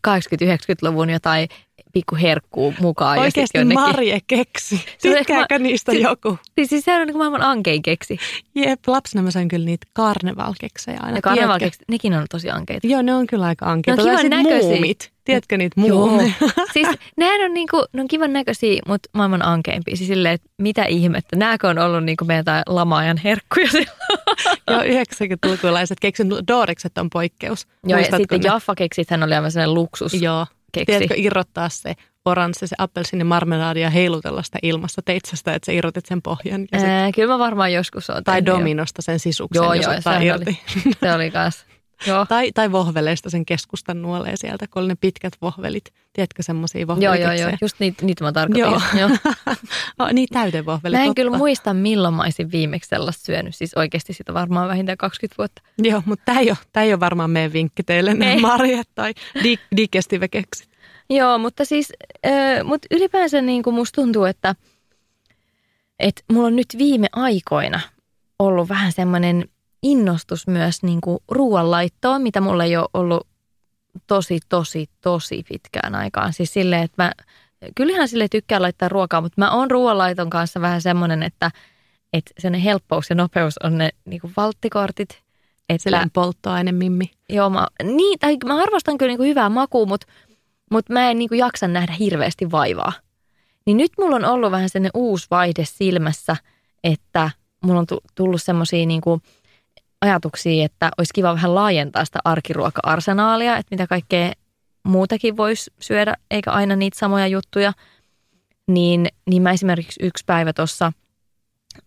[0.08, 1.48] 80-90-luvun jotain
[1.92, 3.18] pikku herkkuu mukaan.
[3.18, 4.84] Oikeasti Marje keksi.
[5.02, 6.38] Tykkääkö niistä si- joku?
[6.54, 8.18] Siis, siis se on niin kuin maailman ankein keksi.
[8.54, 11.16] Jep, lapsena mä sain kyllä niitä karnevalkeksejä aina.
[11.16, 12.86] Ja karnevalkeksi, nekin on tosi ankeita.
[12.86, 14.04] Joo, ne on kyllä aika ankeita.
[14.04, 14.70] Ne on kivan näköisiä.
[14.70, 15.12] Muumit.
[15.24, 16.32] Tiedätkö niitä muumeja?
[16.72, 19.96] siis nehän on, niinku, ne on kivan näköisiä, mutta maailman ankeimpia.
[19.96, 21.36] Siis silleen, että mitä ihmettä.
[21.36, 23.68] Nääkö on ollut niinku meidän tai lama-ajan herkkuja
[24.70, 26.30] Joo, 90-lukulaiset keksin.
[26.48, 27.66] Doorikset on poikkeus.
[27.84, 30.14] Joo, Muistatko ja sitten Jaffa-keksit hän oli aivan sellainen luksus.
[30.14, 30.86] Joo, keksi.
[30.86, 31.94] Tiedätkö irrottaa se
[32.24, 36.66] oranssi, se appelsiini marmelaadi ja heilutella sitä ilmassa teitsästä, että sä irrotit sen pohjan.
[36.72, 36.88] Ja sit...
[36.88, 40.24] Ää, kyllä mä varmaan joskus oon Tai dominosta sen sisuksen, joo, jos joo, ottaa se
[40.24, 40.60] irti.
[40.86, 41.67] Oli, se oli kans.
[42.06, 42.26] Joo.
[42.26, 45.84] Tai, tai vohveleista sen keskustan nuolee sieltä, kun oli ne pitkät vohvelit.
[46.12, 47.34] Tiedätkö semmoisia Joo, vohvelikeksejä?
[47.34, 47.58] joo, joo.
[47.60, 48.60] Just niitä, niitä mä tarkoitin.
[48.60, 48.80] Joo.
[48.98, 49.10] Joo.
[49.98, 51.14] oh, niin täytevohveli, Mä en totta.
[51.22, 53.54] kyllä muista, milloin mä olisin viimeksi sellaista syönyt.
[53.54, 55.62] Siis oikeasti sitä varmaan vähintään 20 vuotta.
[55.78, 59.58] Joo, mutta tämä ei, ole, ei ole varmaan meidän vinkki teille, ne marjat tai di-
[59.76, 60.68] digestive-keksit.
[61.10, 61.92] Joo, mutta siis
[62.26, 64.54] äh, mut ylipäänsä niin kuin musta tuntuu, että,
[65.98, 67.80] että mulla on nyt viime aikoina
[68.38, 69.48] ollut vähän semmoinen
[69.82, 73.26] innostus myös niin kuin ruoanlaittoon, mitä mulla ei ole ollut
[74.06, 76.32] tosi, tosi, tosi pitkään aikaan.
[76.32, 77.12] Siis silleen, että mä
[77.74, 81.50] kyllähän sille tykkään laittaa ruokaa, mutta mä oon ruoanlaiton kanssa vähän semmoinen, että,
[82.12, 85.22] että sen helppous ja nopeus on ne niin kuin valttikortit.
[85.68, 87.10] Että, Silleen polttoaine mimmi.
[87.28, 90.06] Joo, mä, niin, tai mä arvostan kyllä niin kuin hyvää makua, mutta,
[90.70, 92.92] mutta mä en niin kuin jaksa nähdä hirveästi vaivaa.
[93.66, 96.36] Niin nyt mulla on ollut vähän sellainen uusi vaihde silmässä,
[96.84, 97.30] että
[97.64, 99.22] mulla on tu- tullut semmoisia niin kuin
[100.02, 104.32] ajatuksia, että olisi kiva vähän laajentaa sitä arkiruoka-arsenaalia, että mitä kaikkea
[104.82, 107.72] muutakin voisi syödä, eikä aina niitä samoja juttuja.
[108.68, 110.92] Niin, niin mä esimerkiksi yksi päivä tuossa,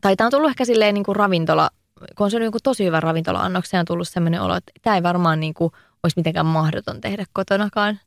[0.02, 1.70] tai tämä on tullut ehkä silleen niin kuin ravintola,
[2.18, 5.04] kun on syönyt joku tosi hyvä ravintola-annoksen ja on tullut sellainen olo, että tämä ei
[5.04, 5.72] varmaan niin kuin
[6.04, 8.00] olisi mitenkään mahdoton tehdä kotonakaan.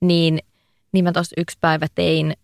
[0.00, 0.38] Niin,
[0.92, 2.34] niin mä tuossa yksi päivä tein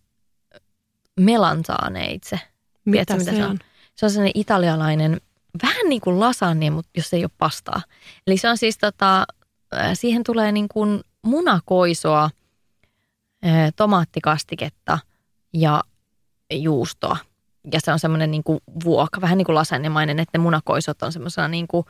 [1.19, 2.39] melanzaaneitse.
[2.85, 3.51] Mitä Tiedätkö, se, mitä se on?
[3.51, 3.59] on?
[3.95, 5.21] Se on sellainen italialainen,
[5.63, 7.81] vähän niin kuin lasagne, mutta jos ei ole pastaa.
[8.27, 9.25] Eli se on siis tota,
[9.93, 12.29] siihen tulee niin kuin munakoisoa,
[13.75, 14.99] tomaattikastiketta
[15.53, 15.83] ja
[16.53, 17.17] juustoa.
[17.73, 21.11] Ja se on semmoinen niin kuin vuokka, vähän niin kuin lasagnemainen, että ne munakoisot on
[21.11, 21.85] semmoisena niin kuin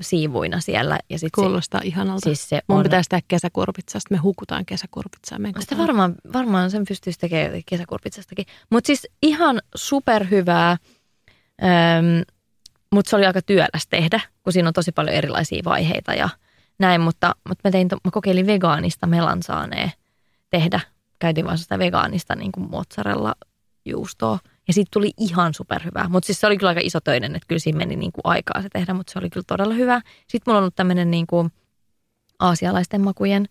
[0.00, 0.98] siivuina siellä.
[1.10, 2.20] Ja sit Kuulostaa ihanalta.
[2.20, 5.38] se, siis se Mun on, pitäisi tehdä kesäkurpitsaa, sitten me hukutaan kesäkurpitsaa.
[5.60, 8.46] sitä varmaan, varmaan sen pystyisi tekemään kesäkurpitsastakin.
[8.70, 10.76] Mutta siis ihan superhyvää,
[12.94, 16.28] mutta se oli aika työläs tehdä, kun siinä on tosi paljon erilaisia vaiheita ja
[16.78, 17.00] näin.
[17.00, 19.92] Mutta, mutta mä, tein, to- mä kokeilin vegaanista melansaaneen
[20.50, 20.80] tehdä.
[21.18, 23.34] Käytin vaan sitä vegaanista niin kuin mozzarella
[23.84, 24.38] juustoa.
[24.68, 26.08] Ja siitä tuli ihan superhyvää.
[26.08, 28.68] Mutta siis se oli kyllä aika isotöinen, että kyllä siinä meni niin kuin aikaa se
[28.68, 30.00] tehdä, mutta se oli kyllä todella hyvä.
[30.20, 31.50] Sitten mulla on ollut tämmöinen niin kuin
[32.38, 33.48] aasialaisten makujen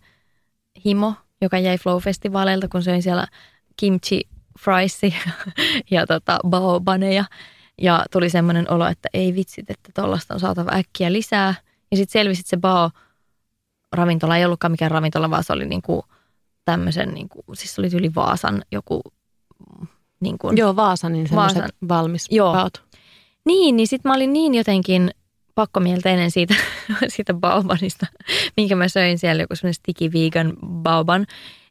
[0.84, 3.26] himo, joka jäi Flow-festivaaleilta, kun söin siellä
[3.76, 4.20] kimchi
[4.58, 5.14] friesi
[5.90, 7.24] ja tota, baobaneja.
[7.82, 11.54] Ja tuli semmoinen olo, että ei vitsit, että tuollaista on saatava äkkiä lisää.
[11.90, 12.90] Ja sitten selvisi, että se bao
[13.92, 16.04] ravintola ei ollutkaan mikään ravintola, vaan se oli niinku
[16.64, 19.02] tämmöisen, niinku, siis se oli yli Vaasan joku
[20.20, 22.52] niin kuin, Joo, Vaasa, niin semmoiset Vaasan- valmis Joo.
[22.52, 22.84] paut.
[23.44, 25.10] Niin, niin sitten mä olin niin jotenkin
[25.54, 26.54] pakkomielteinen siitä,
[27.14, 28.06] siitä baobanista,
[28.56, 31.26] minkä mä söin siellä, joku semmoinen sticky vegan baoban,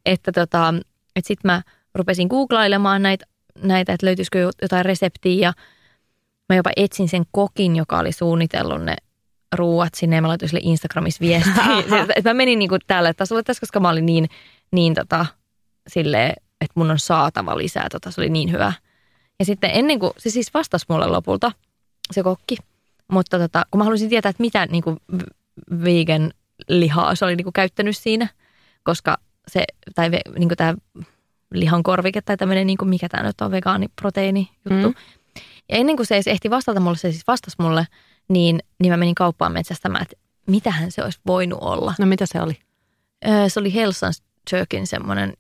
[0.06, 0.74] että tota,
[1.16, 1.62] et sitten mä
[1.96, 3.26] rupesin googlailemaan näitä,
[3.64, 5.54] näitä, että löytyisikö jo- jotain reseptiä ja
[6.54, 8.96] mä jopa etsin sen kokin, joka oli suunnitellut ne
[9.56, 11.64] ruuat sinne ja mä laitoin sille Instagramissa viestiä.
[12.16, 14.30] Että mä menin niinku tälle tasolle tässä, koska mä olin niin,
[14.72, 15.26] niin tota,
[15.88, 18.74] silleen, että mun on saatava lisää tota, se oli niin hyvä.
[19.40, 21.52] Ja sitten ennen kuin, se siis vastasi mulle lopulta,
[22.12, 22.58] se kokki,
[23.12, 24.98] mutta tota, kun mä halusin tietää, että mitä niin kuin
[25.84, 26.32] vegan
[26.70, 28.28] lihaa se oli niin kuin käyttänyt siinä,
[28.84, 29.64] koska se,
[29.96, 30.74] tai ve, niin kuin tämä
[31.54, 34.90] lihan korvike tai tämmöinen, niin kuin mikä tämä nyt on, vegaaniproteiini juttu.
[34.90, 34.96] Mm.
[35.70, 37.88] Ja ennen kuin se edes ehti vastata mulle, se siis vastasi mulle,
[38.30, 40.16] niin, niin mä menin kauppaan metsästämään, että
[40.48, 41.94] mitähän se olisi voinut olla.
[42.00, 42.58] No mitä se oli?
[43.28, 45.34] Öö, Se oli Helsans Jerkin semmoinen,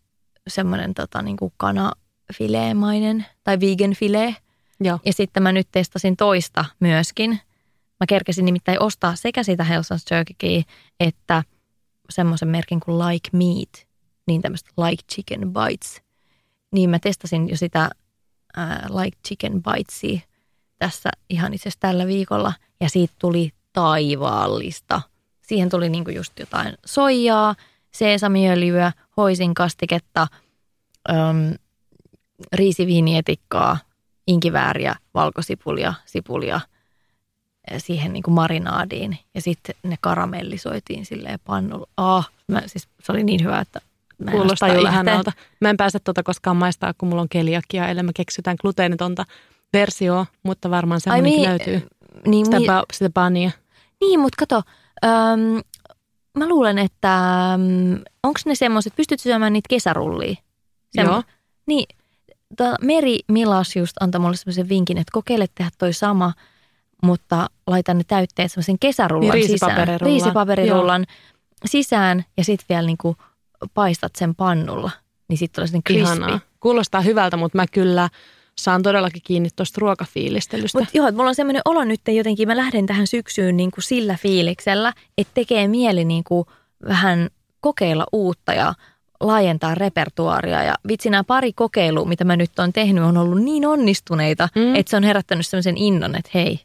[0.47, 4.36] semmoinen tota, niin kuin kanafileemainen tai vegan filee.
[4.80, 4.99] Joo.
[5.05, 7.30] Ja sitten mä nyt testasin toista myöskin.
[7.99, 10.63] Mä kerkesin nimittäin ostaa sekä sitä Helsans Jerkyä
[10.99, 11.43] että
[12.09, 13.88] semmoisen merkin kuin Like Meat,
[14.28, 16.01] niin tämmöistä Like Chicken Bites.
[16.71, 17.89] Niin mä testasin jo sitä
[18.58, 20.20] ää, Like Chicken Bitesia
[20.80, 22.54] tässä ihan itse asiassa tällä viikolla.
[22.80, 25.01] Ja siitä tuli taivaallista.
[25.41, 27.56] Siihen tuli niinku just jotain soijaa,
[27.91, 30.28] seesamiöljyä, hoisinkastiketta,
[31.10, 31.54] äm,
[32.54, 33.78] riisiviinietikkaa,
[34.28, 36.62] inkivääriä, valkosipulia, sipulia
[37.78, 39.18] siihen niin kuin marinaadiin.
[39.36, 41.88] Ja sitten ne karamellisoitiin silleen pannulla.
[41.97, 43.82] Ah, mä, siis se oli niin hyvä, että
[44.24, 45.32] mä en Kuulostaa lähänalta.
[45.61, 49.26] Mä en pääse tuota koskaan maistaa, kun mulla on keliakia, ellei mä keksitään gluteenitonta
[49.74, 51.88] versioa, mutta varmaan semmoinenkin mi- löytyy.
[52.28, 53.51] Niin, Sitä, mi- ba- sitä bania.
[54.01, 54.61] niin mutta kato,
[55.05, 55.61] äm,
[56.38, 57.19] mä luulen, että
[58.24, 60.36] onko ne semmoiset, pystytkö syömään niitä kesärullia?
[60.95, 61.24] Joo.
[61.67, 61.86] Niin,
[62.57, 66.34] tota, Meri Milas just antoi mulle semmoisen vinkin, että kokeile tehdä toi sama,
[67.03, 69.69] mutta laita ne täytteet semmoisen kesärullan Niin, sisään.
[69.71, 70.13] riisipaperirullan.
[70.13, 71.05] Riisipaperirullan
[71.65, 73.15] sisään ja sitten vielä niinku
[73.74, 74.91] paistat sen pannulla.
[75.28, 76.03] Niin sitten tulee sitten crispy.
[76.03, 76.39] Ihanaa.
[76.59, 78.09] Kuulostaa hyvältä, mutta mä kyllä
[78.57, 80.80] saan todellakin kiinni tuosta ruokafiilistelystä.
[80.80, 84.18] Mutta joo, mulla on semmoinen olo nyt jotenkin, mä lähden tähän syksyyn niin kuin sillä
[84.22, 86.45] fiiliksellä, että tekee mieli niin kuin
[86.88, 88.74] vähän kokeilla uutta ja
[89.20, 90.64] laajentaa repertuaria.
[90.64, 94.76] Ja vitsi nämä pari kokeilua, mitä mä nyt on tehnyt, on ollut niin onnistuneita, mm.
[94.76, 96.59] että se on herättänyt semmoisen innon, että hei,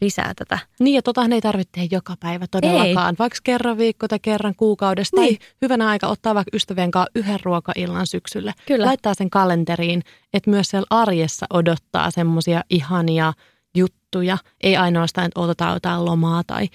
[0.00, 0.58] lisää tätä.
[0.80, 3.18] Niin ja totahan ei tarvitse tehdä joka päivä todellakaan, ei.
[3.18, 5.38] vaikka kerran viikko tai kerran kuukaudessa niin.
[5.38, 8.54] tai hyvänä aika ottaa vaikka ystävien kanssa yhden ruokaillan syksylle.
[8.66, 8.86] Kyllä.
[8.86, 13.32] Laittaa sen kalenteriin, että myös siellä arjessa odottaa semmoisia ihania
[13.76, 16.68] juttuja, ei ainoastaan, että otetaan jotain lomaa tai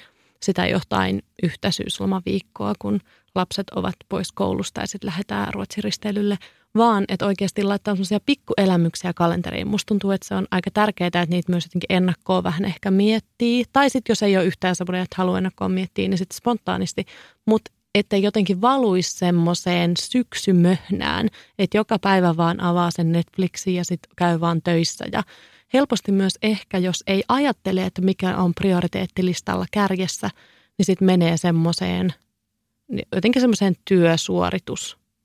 [0.44, 3.00] sitä jotain yhtä syyslomaviikkoa, kun
[3.36, 6.38] lapset ovat pois koulusta ja sitten lähdetään ruotsiristeilylle,
[6.78, 9.68] vaan että oikeasti laittaa sellaisia pikkuelämyksiä kalenteriin.
[9.68, 13.66] Musta tuntuu, että se on aika tärkeää, että niitä myös jotenkin ennakkoon vähän ehkä miettii.
[13.74, 17.06] Tai sitten jos ei ole yhtään semmoinen, että haluaa ennakkoon miettiä, niin sitten spontaanisti.
[17.46, 24.12] Mutta että jotenkin valuisi semmoiseen syksymöhnään, että joka päivä vaan avaa sen Netflixin ja sitten
[24.16, 25.06] käy vaan töissä.
[25.12, 25.24] Ja
[25.74, 30.30] helposti myös ehkä, jos ei ajattele, että mikä on prioriteettilistalla kärjessä,
[30.78, 32.14] niin sitten menee semmoiseen
[33.16, 33.76] jotenkin semmoiseen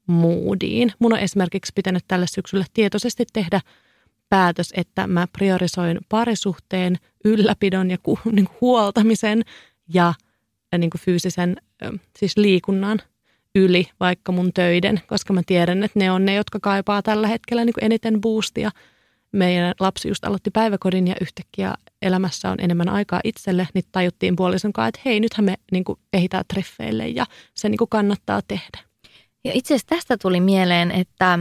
[0.08, 0.92] työsuoritusmoodiin.
[0.98, 3.60] Mun on esimerkiksi pitänyt tälle syksyllä tietoisesti tehdä
[4.28, 9.42] päätös, että mä priorisoin parisuhteen, ylläpidon ja ku, niin kuin huoltamisen
[9.94, 10.14] ja,
[10.78, 11.56] niin kuin fyysisen
[12.18, 12.98] siis liikunnan
[13.54, 17.64] yli vaikka mun töiden, koska mä tiedän, että ne on ne, jotka kaipaa tällä hetkellä
[17.64, 18.70] niin kuin eniten boostia.
[19.32, 24.72] Meidän lapsi just aloitti päiväkodin ja yhtäkkiä elämässä on enemmän aikaa itselle, niin tajuttiin puolison
[24.72, 28.87] kanssa, että hei, nythän me niin kuin, ehditään treffeille ja se niin kuin, kannattaa tehdä.
[29.44, 31.38] Ja itse asiassa tästä tuli mieleen, että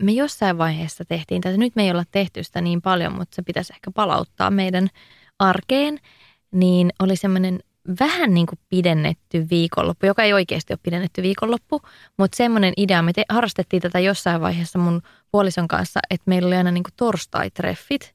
[0.00, 1.56] me jossain vaiheessa tehtiin tätä.
[1.56, 4.88] Nyt me ei olla tehty sitä niin paljon, mutta se pitäisi ehkä palauttaa meidän
[5.38, 5.98] arkeen.
[6.50, 7.60] Niin oli semmoinen
[8.00, 11.80] vähän niin kuin pidennetty viikonloppu, joka ei oikeasti ole pidennetty viikonloppu,
[12.18, 16.56] mutta semmoinen idea, me te, harrastettiin tätä jossain vaiheessa mun puolison kanssa, että meillä oli
[16.56, 18.14] aina niin kuin torstai-treffit.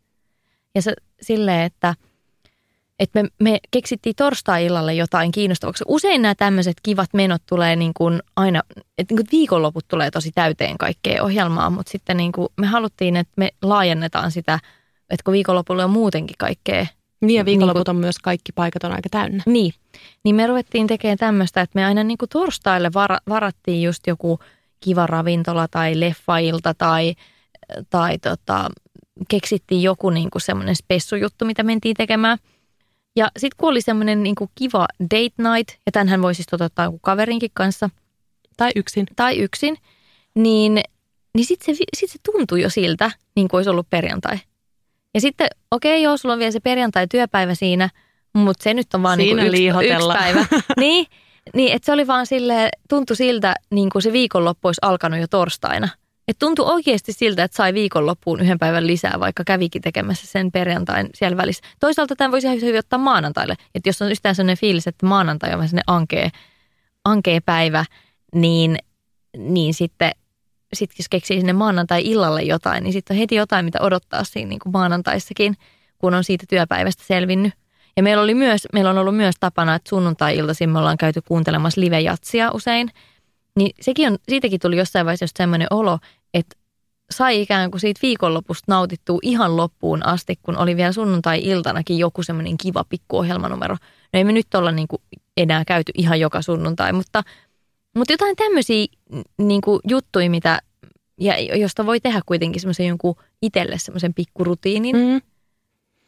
[0.76, 1.96] Ja se silleen, että,
[3.00, 5.84] että me, me keksittiin torstai-illalle jotain kiinnostavaksi.
[5.88, 8.62] Usein nämä tämmöiset kivat menot tulee niin kuin aina,
[8.98, 13.16] että niin kuin viikonloput tulee tosi täyteen kaikkea ohjelmaa, mutta sitten niin kuin me haluttiin,
[13.16, 14.60] että me laajennetaan sitä,
[15.10, 16.86] että kun viikonlopulla on muutenkin kaikkea
[17.22, 19.44] niin ja viikonloput niin on myös kaikki paikat on aika täynnä.
[19.46, 19.74] Niin,
[20.24, 24.40] niin me ruvettiin tekemään tämmöistä, että me aina niin kuin torstaille var, varattiin just joku
[24.80, 27.16] kiva ravintola tai leffailta tai,
[27.90, 28.70] tai tota,
[29.30, 32.38] keksittiin joku niin kuin semmoinen spessujuttu, mitä mentiin tekemään.
[33.16, 36.86] Ja sitten kun oli semmoinen niin kuin kiva date night, ja tämänhän voi siis toteuttaa
[36.86, 37.90] joku kaverinkin kanssa.
[38.58, 39.06] Tai yksin.
[39.16, 39.78] Tai yksin.
[40.36, 40.82] Niin,
[41.36, 44.40] niin sitten se, sit se tuntui jo siltä, niin kuin olisi ollut perjantai.
[45.14, 47.90] Ja sitten, okei okay, joo, sulla on vielä se perjantai-työpäivä siinä,
[48.34, 50.46] mutta se nyt on vaan niin kuin yksi, yksi päivä.
[50.80, 51.06] niin,
[51.56, 55.28] niin että se oli vaan sille tuntui siltä, niin kuin se viikonloppu olisi alkanut jo
[55.28, 55.90] torstaina.
[56.30, 61.10] Et tuntui oikeasti siltä, että sai viikonloppuun yhden päivän lisää, vaikka kävikin tekemässä sen perjantain
[61.14, 61.64] siellä välissä.
[61.80, 63.56] Toisaalta tämän voisi ihan hyvin ottaa maanantaille.
[63.76, 66.30] Että jos on yhtään sellainen fiilis, että maanantai on vähän sellainen ankee,
[67.06, 67.86] ankee päivä,
[68.36, 68.78] niin,
[69.38, 70.12] niin sitten
[70.74, 74.60] sit jos keksii sinne maanantai-illalle jotain, niin sitten on heti jotain, mitä odottaa siinä niin
[74.60, 75.56] kuin maanantaissakin,
[75.98, 77.54] kun on siitä työpäivästä selvinnyt.
[77.98, 81.82] Ja meillä, oli myös, meillä on ollut myös tapana, että sunnuntai-iltaisin me ollaan käyty kuuntelemassa
[81.82, 82.92] live-jatsia usein.
[83.56, 86.00] Niin sekin on, siitäkin tuli jossain vaiheessa just sellainen olo,
[86.34, 86.56] että
[87.12, 92.58] sai ikään kuin siitä viikonlopusta nautittua ihan loppuun asti, kun oli vielä sunnuntai-iltanakin joku semmoinen
[92.58, 93.74] kiva pikkuohjelmanumero.
[94.14, 95.02] No ei me nyt olla niin kuin
[95.38, 97.24] enää käyty ihan joka sunnuntai, mutta,
[97.96, 98.86] mutta jotain tämmöisiä
[99.38, 100.62] niin kuin juttuja, mitä,
[101.20, 104.96] ja josta voi tehdä kuitenkin semmoisen jonkun itselle semmoisen pikkurutiinin.
[104.96, 105.22] Mm.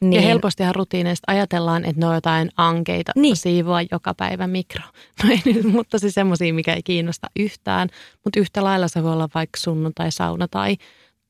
[0.02, 0.14] Niin.
[0.14, 3.36] Ja helpostihan rutiineista ajatellaan, että ne on jotain ankeita niin.
[3.36, 4.84] siivoa joka päivä mikro.
[5.24, 7.89] No ei nyt, mutta siis semmoisia, mikä ei kiinnosta yhtään.
[8.24, 10.78] Mutta yhtä lailla se voi olla vaikka sunnuntai sauna tai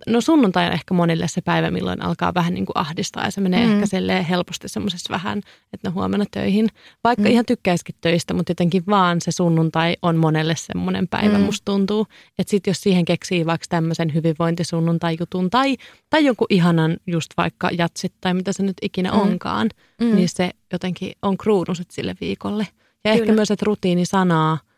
[0.07, 3.41] no sunnuntai on ehkä monille se päivä, milloin alkaa vähän niin kuin ahdistaa ja se
[3.41, 3.83] menee mm.
[3.83, 5.41] ehkä helposti semmoisessa vähän,
[5.73, 6.69] että no huomenna töihin.
[7.03, 7.31] Vaikka mm.
[7.31, 11.43] ihan tykkäisikin töistä, mutta jotenkin vaan se sunnuntai on monelle semmoinen päivä, mm.
[11.43, 12.07] musta tuntuu.
[12.39, 15.77] Että sitten jos siihen keksii vaikka tämmöisen hyvinvointisunnuntai-jutun tai,
[16.09, 19.19] tai jonkun ihanan just vaikka jatsit tai mitä se nyt ikinä mm.
[19.19, 19.69] onkaan,
[20.01, 20.15] mm.
[20.15, 22.67] niin se jotenkin on kruunus sille viikolle.
[23.03, 23.23] Ja Kyllä.
[23.23, 24.57] ehkä myös, että rutiini sanaa–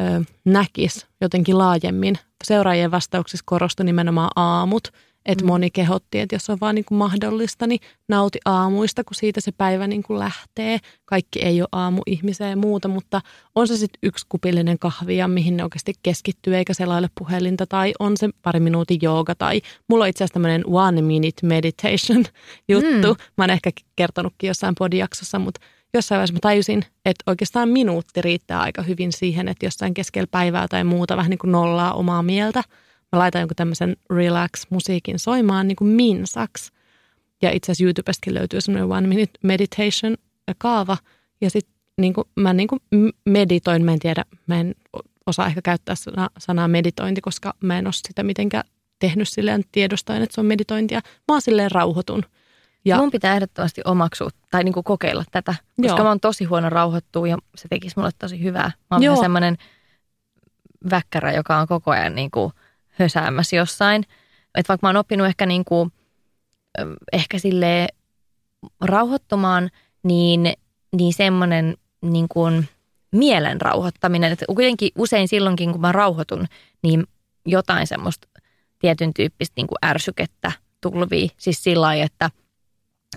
[0.00, 2.18] ö, näkisi jotenkin laajemmin.
[2.44, 4.88] Seuraajien vastauksissa korostui nimenomaan aamut,
[5.26, 5.48] että mm.
[5.48, 9.52] moni kehotti, että jos on vaan niin kuin mahdollista, niin nauti aamuista, kun siitä se
[9.52, 10.78] päivä niin kuin lähtee.
[11.04, 13.20] Kaikki ei ole aamu-ihmisiä ja muuta, mutta
[13.54, 18.16] on se sitten yksi kupillinen kahvia, mihin ne oikeasti keskittyy, eikä selaile puhelinta, tai on
[18.16, 22.24] se pari minuutin jooga, tai mulla on itse asiassa tämmöinen one minute meditation
[22.68, 23.14] juttu.
[23.14, 23.24] Mm.
[23.38, 25.60] Mä oon ehkä kertonutkin jossain podijaksossa, mutta
[25.94, 30.68] jossain vaiheessa mä tajusin, että oikeastaan minuutti riittää aika hyvin siihen, että jossain keskellä päivää
[30.68, 32.62] tai muuta vähän niin kuin nollaa omaa mieltä.
[33.12, 36.72] mä laitan jonkun tämmöisen relax-musiikin soimaan niin kuin minsaksi.
[37.42, 40.16] Ja itse asiassa YouTubestakin löytyy semmoinen one minute meditation
[40.58, 40.96] kaava.
[41.40, 42.80] Ja sitten niin mä niin kuin
[43.24, 44.74] meditoin, mä en tiedä, mä en
[45.26, 48.64] osaa ehkä käyttää sana, sanaa meditointi, koska mä en ole sitä mitenkään
[48.98, 51.00] tehnyt silleen tiedostaen, että se on meditointia.
[51.28, 52.22] Mä oon silleen rauhoitun.
[52.84, 56.02] Ja Mun pitää ehdottomasti omaksua tai niin kuin kokeilla tätä, koska Joo.
[56.02, 58.72] mä oon tosi huono rauhoittua ja se tekisi mulle tosi hyvää.
[58.90, 59.56] Mä oon semmoinen
[60.90, 62.52] väkkärä, joka on koko ajan niin kuin
[62.90, 64.02] hösäämässä jossain.
[64.54, 65.92] Että vaikka mä oon oppinut ehkä, niin kuin,
[67.12, 67.88] ehkä sille
[68.80, 69.70] rauhoittumaan,
[70.02, 70.52] niin,
[70.96, 72.68] niin semmoinen niin kuin
[73.12, 74.32] mielen rauhoittaminen.
[74.32, 76.46] Että kuitenkin usein silloinkin, kun mä rauhoitun,
[76.82, 77.06] niin
[77.46, 78.28] jotain semmoista
[78.78, 81.30] tietyn tyyppistä niin kuin ärsykettä tulvii.
[81.36, 82.30] Siis sillä lailla, että,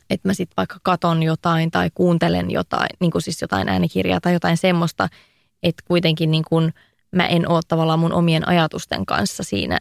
[0.09, 4.33] että mä sitten vaikka katon jotain tai kuuntelen jotain, niin kuin siis jotain äänikirjaa tai
[4.33, 5.09] jotain semmoista,
[5.63, 6.73] että kuitenkin niin kuin
[7.11, 9.77] mä en ole tavallaan mun omien ajatusten kanssa siinä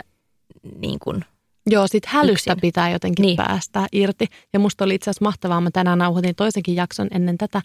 [0.79, 1.25] niin kuin
[1.67, 2.61] Joo, sit hälystä yksin.
[2.61, 3.37] pitää jotenkin niin.
[3.37, 4.27] päästä irti.
[4.53, 7.63] Ja musta oli itse asiassa mahtavaa, mä tänään nauhoitin toisenkin jakson ennen tätä.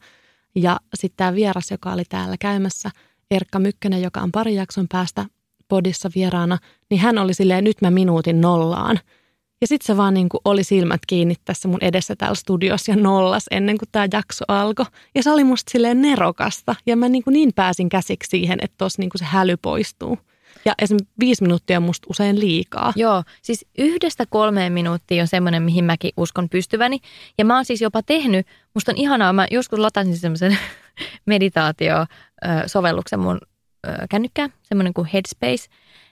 [0.55, 2.89] Ja sitten tämä vieras, joka oli täällä käymässä,
[3.31, 5.25] Erkka Mykkönen, joka on pari jakson päästä
[5.67, 6.57] podissa vieraana,
[6.89, 8.99] niin hän oli silleen, nyt mä minuutin nollaan.
[9.61, 12.97] Ja sitten se vaan niin kuin oli silmät kiinni tässä mun edessä täällä studiossa ja
[12.97, 14.85] nollas ennen kuin tämä jakso alkoi.
[15.15, 18.75] Ja se oli musta silleen nerokasta ja mä niin, kuin niin pääsin käsiksi siihen, että
[18.77, 20.17] tuossa niin kuin se häly poistuu.
[20.65, 22.93] Ja esimerkiksi viisi minuuttia on musta usein liikaa.
[22.95, 26.99] Joo, siis yhdestä kolmeen minuuttia on semmoinen, mihin mäkin uskon pystyväni.
[27.37, 30.57] Ja mä oon siis jopa tehnyt, musta on ihanaa, mä joskus latasin semmoisen
[31.31, 33.39] meditaatio-sovelluksen mun
[34.09, 35.69] kännykkää, semmoinen kuin Headspace.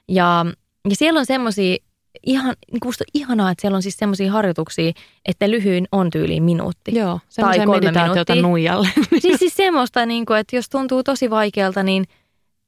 [0.07, 0.45] Ja,
[0.89, 1.77] ja siellä on semmoisia
[2.25, 4.91] ihan, niin musta ihanaa, että siellä on siis semmoisia harjoituksia,
[5.25, 6.95] että lyhyin on tyyliin minuutti.
[6.95, 8.89] Joo, semmoisia meditaatiota nuijalle.
[9.19, 12.05] Siis, siis semmoista, niin kuin, että jos tuntuu tosi vaikealta, niin,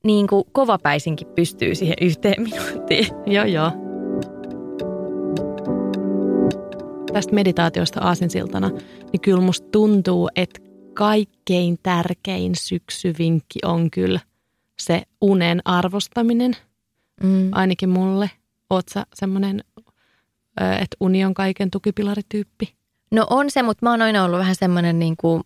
[0.04, 3.08] niin kuin kovapäisinkin pystyy siihen yhteen minuuttiin.
[3.36, 3.72] Joo, joo.
[7.14, 8.70] Tästä meditaatiosta aasinsiltana,
[9.12, 10.60] niin kyllä musta tuntuu, että
[10.93, 14.20] kaikkein tärkein syksyvinkki on kyllä
[14.80, 16.56] se unen arvostaminen,
[17.24, 17.50] mm.
[17.52, 18.30] ainakin mulle.
[18.70, 19.63] Oot sä semmoinen,
[20.57, 22.74] että uni on kaiken tukipilarityyppi?
[23.11, 25.43] No on se, mutta mä oon aina ollut vähän semmoinen niin kuin,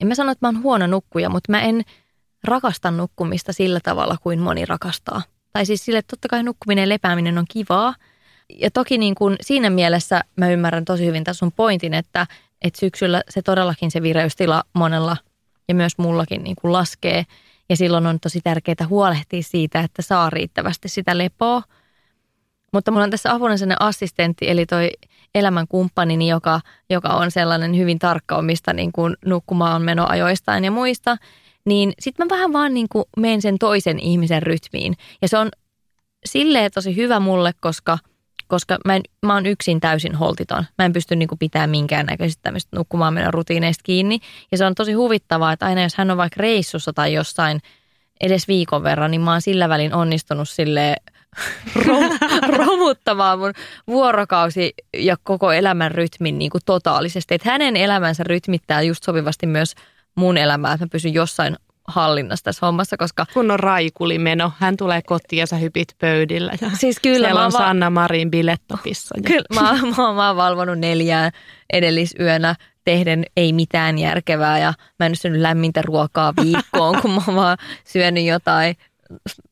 [0.00, 1.82] en mä sano, että mä oon huono nukkuja, mutta mä en
[2.44, 5.22] rakasta nukkumista sillä tavalla kuin moni rakastaa.
[5.52, 7.94] Tai siis sille, että totta kai nukkuminen ja lepääminen on kivaa.
[8.58, 12.26] Ja toki niin kuin siinä mielessä mä ymmärrän tosi hyvin tässä sun pointin, että,
[12.62, 15.16] että syksyllä se todellakin se vireystila monella
[15.68, 17.24] ja myös mullakin niin kuin laskee–
[17.70, 21.62] ja silloin on tosi tärkeää huolehtia siitä, että saa riittävästi sitä lepoa.
[22.72, 24.90] Mutta mulla on tässä apuna sellainen assistentti, eli toi
[25.34, 26.60] elämän kumppanini, joka,
[26.90, 31.16] joka on sellainen hyvin tarkka omista niin kuin nukkumaan menoajoistaan ja muista.
[31.64, 34.96] Niin sitten mä vähän vaan niin kuin menen sen toisen ihmisen rytmiin.
[35.22, 35.48] Ja se on
[36.24, 37.98] silleen tosi hyvä mulle, koska–
[38.50, 40.64] koska mä, en, mä oon yksin täysin holtiton.
[40.78, 44.20] Mä en pysty niinku pitämään minkäännäköisistä tämmöistä nukkumaan meidän rutiineista kiinni.
[44.52, 47.60] Ja se on tosi huvittavaa, että aina jos hän on vaikka reissussa tai jossain
[48.20, 50.96] edes viikon verran, niin mä oon sillä välin onnistunut sille
[52.58, 53.52] romuttamaan mun
[53.86, 57.34] vuorokausi ja koko elämän rytmin niin kuin totaalisesti.
[57.34, 59.74] Että hänen elämänsä rytmittää just sopivasti myös
[60.14, 61.56] mun elämää, että mä pysyn jossain
[61.88, 63.26] hallinnassa tässä hommassa, koska...
[63.34, 67.52] Kun on raikulimeno, hän tulee kotiin ja sä hypit pöydillä ja siis kyllä, siellä on
[67.52, 69.14] va- Sanna Marin bilettopissa.
[69.16, 69.22] Ja...
[69.30, 71.30] Kyllä, mä, mä, mä oon valvonut neljää
[71.72, 72.54] edellisyönä
[72.84, 77.58] tehden ei mitään järkevää ja mä en syönyt lämmintä ruokaa viikkoon, kun mä oon vaan
[77.84, 78.76] syönyt jotain,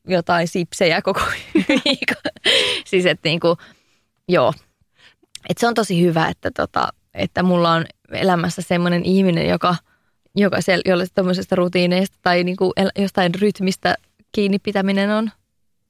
[0.07, 1.21] jotain sipsejä koko
[1.69, 2.31] viikon.
[2.85, 3.57] siis että niinku,
[4.27, 4.53] joo.
[5.49, 9.75] Et se on tosi hyvä, että, tota, että mulla on elämässä semmoinen ihminen, joka–
[10.35, 13.95] jokaisella, jolle tämmöisestä rutiineista tai niin kuin jostain rytmistä
[14.31, 15.31] kiinni pitäminen on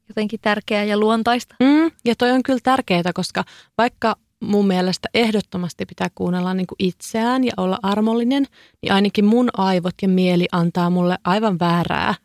[0.09, 1.55] jotenkin tärkeää ja luontaista.
[1.59, 3.43] Mm, ja toi on kyllä tärkeää, koska
[3.77, 8.45] vaikka mun mielestä ehdottomasti pitää kuunnella niin kuin itseään ja olla armollinen,
[8.81, 12.15] niin ainakin mun aivot ja mieli antaa mulle aivan väärää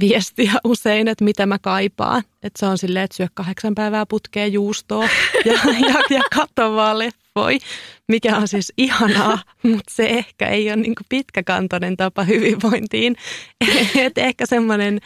[0.00, 2.22] viestiä usein, että mitä mä kaipaan.
[2.42, 5.04] Että se on silleen, että syö kahdeksan päivää putkeen juustoa
[5.44, 5.52] ja,
[5.88, 6.96] ja, ja katso vaan
[7.36, 7.58] voi,
[8.08, 13.16] mikä on siis ihanaa, mutta se ehkä ei ole niin pitkäkantoinen tapa hyvinvointiin.
[13.94, 15.00] Et ehkä semmoinen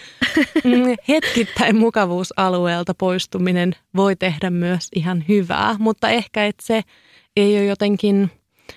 [0.65, 6.83] mm, hetkittäin mukavuusalueelta poistuminen voi tehdä myös ihan hyvää, mutta ehkä että se
[7.37, 8.31] ei ole jotenkin,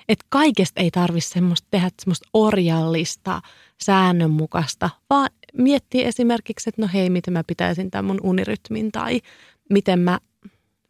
[0.10, 3.42] että kaikesta ei tarvitse semmoista tehdä semmoista orjallista,
[3.84, 9.22] säännönmukaista, vaan miettiä esimerkiksi, että no hei, miten mä pitäisin tämän mun unirytmin tai
[9.70, 10.20] miten mä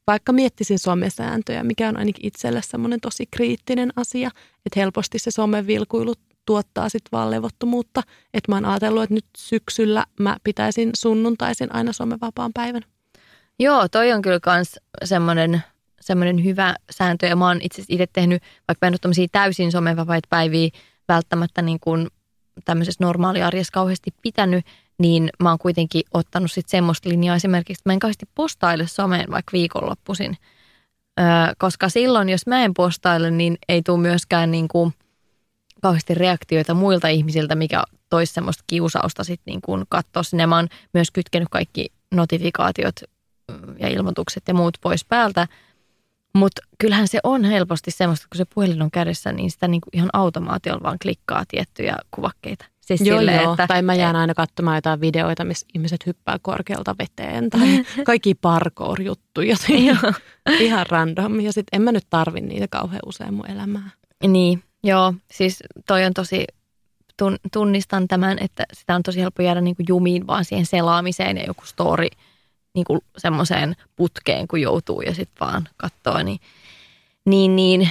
[0.07, 4.28] vaikka miettisin somesääntöjä, mikä on ainakin itselle semmoinen tosi kriittinen asia,
[4.66, 6.14] että helposti se somevilkuilu
[6.45, 8.01] tuottaa sitten vaan levottomuutta.
[8.34, 12.82] Että mä oon ajatellut, että nyt syksyllä mä pitäisin sunnuntaisin aina somevapaan päivän.
[13.59, 15.64] Joo, toi on kyllä kans semmoinen
[16.01, 20.28] semmoinen hyvä sääntö ja mä oon itse itse tehnyt, vaikka mä en ole täysin somevapaita
[20.30, 20.70] päiviä
[21.07, 22.07] välttämättä niin kuin
[22.66, 24.66] tämmöisessä normaaliarjessa kauheasti pitänyt,
[24.97, 29.32] niin mä oon kuitenkin ottanut sitten semmoista linjaa esimerkiksi, että mä en kauheasti postaile someen
[29.32, 30.38] vaikka viikonloppuisin.
[31.20, 31.26] Öö,
[31.58, 34.93] koska silloin, jos mä en postaile, niin ei tule myöskään niin kuin
[35.82, 40.45] kauheasti reaktioita muilta ihmisiltä, mikä toisi semmoista kiusausta sitten niin kuin katsoa sinne.
[40.45, 42.95] Mä oon myös kytkenyt kaikki notifikaatiot
[43.52, 45.47] mm, ja ilmoitukset ja muut pois päältä.
[46.34, 50.09] Mutta kyllähän se on helposti semmoista, kun se puhelin on kädessä, niin sitä niinku ihan
[50.13, 52.65] automaatiolla vaan klikkaa tiettyjä kuvakkeita.
[52.82, 53.53] Siis joo, sille, joo.
[53.53, 58.36] Että, tai mä jään aina katsomaan jotain videoita, missä ihmiset hyppää korkealta veteen tai kaikki
[58.36, 59.55] parkour-juttuja.
[60.59, 61.39] ihan random.
[61.39, 63.89] Ja sitten en mä nyt tarvi niitä kauhean usein mun elämää.
[64.27, 65.13] Niin, joo.
[65.32, 66.45] Siis toi on tosi,
[67.53, 71.65] tunnistan tämän, että sitä on tosi helppo jäädä niinku jumiin vaan siihen selaamiseen ja joku
[71.65, 72.07] story–
[72.76, 76.24] niin kuin semmoiseen putkeen, kun joutuu ja sitten vaan katsoo.
[76.24, 76.39] Niin,
[77.26, 77.89] niin, niin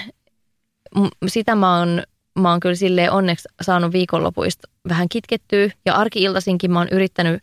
[1.27, 2.03] sitä mä oon,
[2.39, 5.69] mä oon kyllä silleen onneksi saanut viikonlopuista vähän kitkettyä.
[5.87, 7.43] Ja arkiiltaisinkin mä oon yrittänyt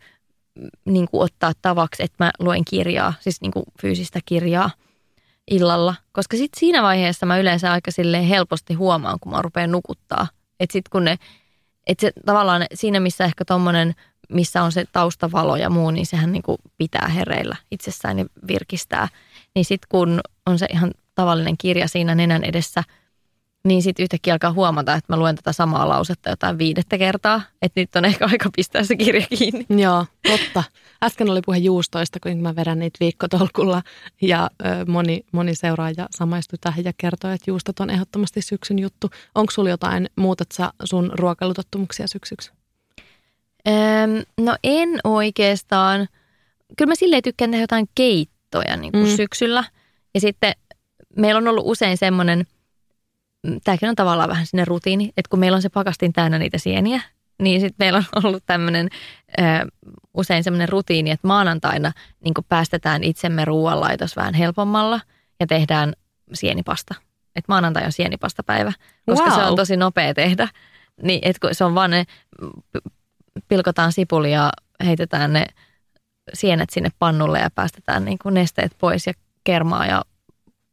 [0.85, 4.71] niin kuin ottaa tavaksi, että mä luen kirjaa, siis niin kuin fyysistä kirjaa
[5.51, 5.95] illalla.
[6.11, 10.27] Koska sitten siinä vaiheessa mä yleensä aika silleen helposti huomaan, kun mä rupean nukuttaa.
[10.59, 11.17] Että sitten kun ne,
[11.88, 13.95] että se tavallaan siinä missä ehkä tommonen
[14.30, 19.07] missä on se taustavalo ja muu, niin sehän niin kuin pitää hereillä itsessään ja virkistää.
[19.55, 22.84] Niin sitten kun on se ihan tavallinen kirja siinä nenän edessä,
[23.67, 27.41] niin sitten yhtäkkiä alkaa huomata, että mä luen tätä samaa lausetta jotain viidettä kertaa.
[27.61, 29.65] Että nyt on ehkä aika pistää se kirja kiinni.
[29.84, 30.63] Joo, totta.
[31.03, 33.82] Äsken oli puhe juustoista, kun mä vedän niitä viikkotolkulla.
[34.21, 39.09] Ja ö, moni, moni seuraaja samaistui tähän ja kertoi, että juustot on ehdottomasti syksyn juttu.
[39.36, 42.56] Onko sulla jotain, muutat sä sun ruokailutottumuksia syksyksi?
[43.68, 46.07] Öm, no en oikeastaan.
[46.78, 49.15] Kyllä mä silleen tykkään tehdä jotain keittoja niin kuin mm.
[49.15, 49.63] syksyllä.
[50.13, 50.53] Ja sitten
[51.15, 52.47] meillä on ollut usein semmoinen,
[53.47, 56.57] mm, tämäkin on tavallaan vähän sinne rutiini, että kun meillä on se pakastin täynnä niitä
[56.57, 57.01] sieniä,
[57.41, 58.89] niin sitten meillä on ollut tämmöinen
[59.39, 59.41] ö,
[60.13, 61.91] usein semmoinen rutiini, että maanantaina
[62.24, 65.01] niin päästetään itsemme ruoanlaitos vähän helpommalla
[65.39, 65.93] ja tehdään
[66.34, 66.95] sienipasta.
[67.36, 68.74] Että maanantai on sienipastapäivä,
[69.05, 69.39] koska wow.
[69.39, 70.47] se on tosi nopea tehdä.
[71.01, 72.05] Niin, että se on vaan ne
[73.47, 74.51] pilkotaan sipulia ja
[74.85, 75.45] heitetään ne
[76.33, 79.13] sienet sinne pannulle ja päästetään niin kuin nesteet pois ja
[79.43, 80.01] kermaa ja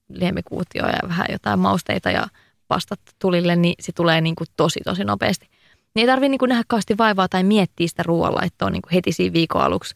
[0.08, 2.26] liemikuutioa ja vähän jotain mausteita ja
[2.68, 5.48] pastat tulille, niin se tulee niin kuin tosi tosi nopeasti.
[5.94, 9.32] Niin ei tarvitse niin nähdä kauheasti vaivaa tai miettiä sitä ruoanlaittoa niin kuin heti siinä
[9.32, 9.94] viikon aluksi.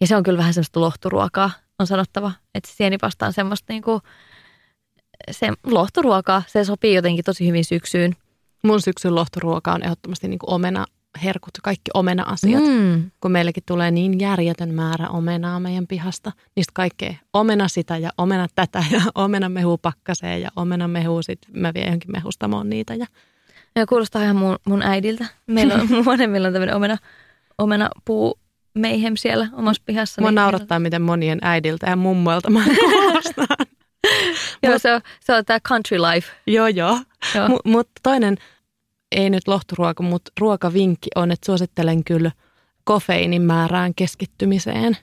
[0.00, 2.32] Ja se on kyllä vähän semmoista lohturuokaa, on sanottava.
[2.54, 4.00] Että sienipasta on semmoista niin kuin,
[5.30, 6.42] se lohturuokaa.
[6.46, 8.16] Se sopii jotenkin tosi hyvin syksyyn.
[8.64, 10.86] Mun syksyn lohturuoka on ehdottomasti niin kuin omena
[11.24, 13.10] herkut, kaikki omena-asiat, mm.
[13.20, 16.32] kun meillekin tulee niin järjetön määrä omenaa meidän pihasta.
[16.56, 21.50] Niistä kaikkea omena sitä ja omena tätä ja omena mehu pakkaseen ja omena mehu sitten
[21.60, 22.94] mä vien johonkin mehustamoon niitä.
[22.94, 23.06] Ja...
[23.76, 25.26] Ja kuulostaa ihan mun, mun äidiltä.
[25.46, 25.88] Meillä on,
[26.30, 26.96] meillä on tämmöinen omena,
[27.58, 28.38] omena puu
[28.74, 30.20] meihem siellä omassa pihassa.
[30.20, 33.46] Mua niin naurattaa, miten monien äidiltä ja mummoilta mä kuulostan.
[34.62, 36.32] joo, se on, se on tämä country life.
[36.46, 36.98] Joo, joo.
[37.34, 37.48] joo.
[37.48, 38.36] M- mutta toinen
[39.12, 42.30] ei nyt lohturuoka, mutta ruokavinkki on, että suosittelen kyllä
[42.84, 44.96] kofeiinin määrään keskittymiseen.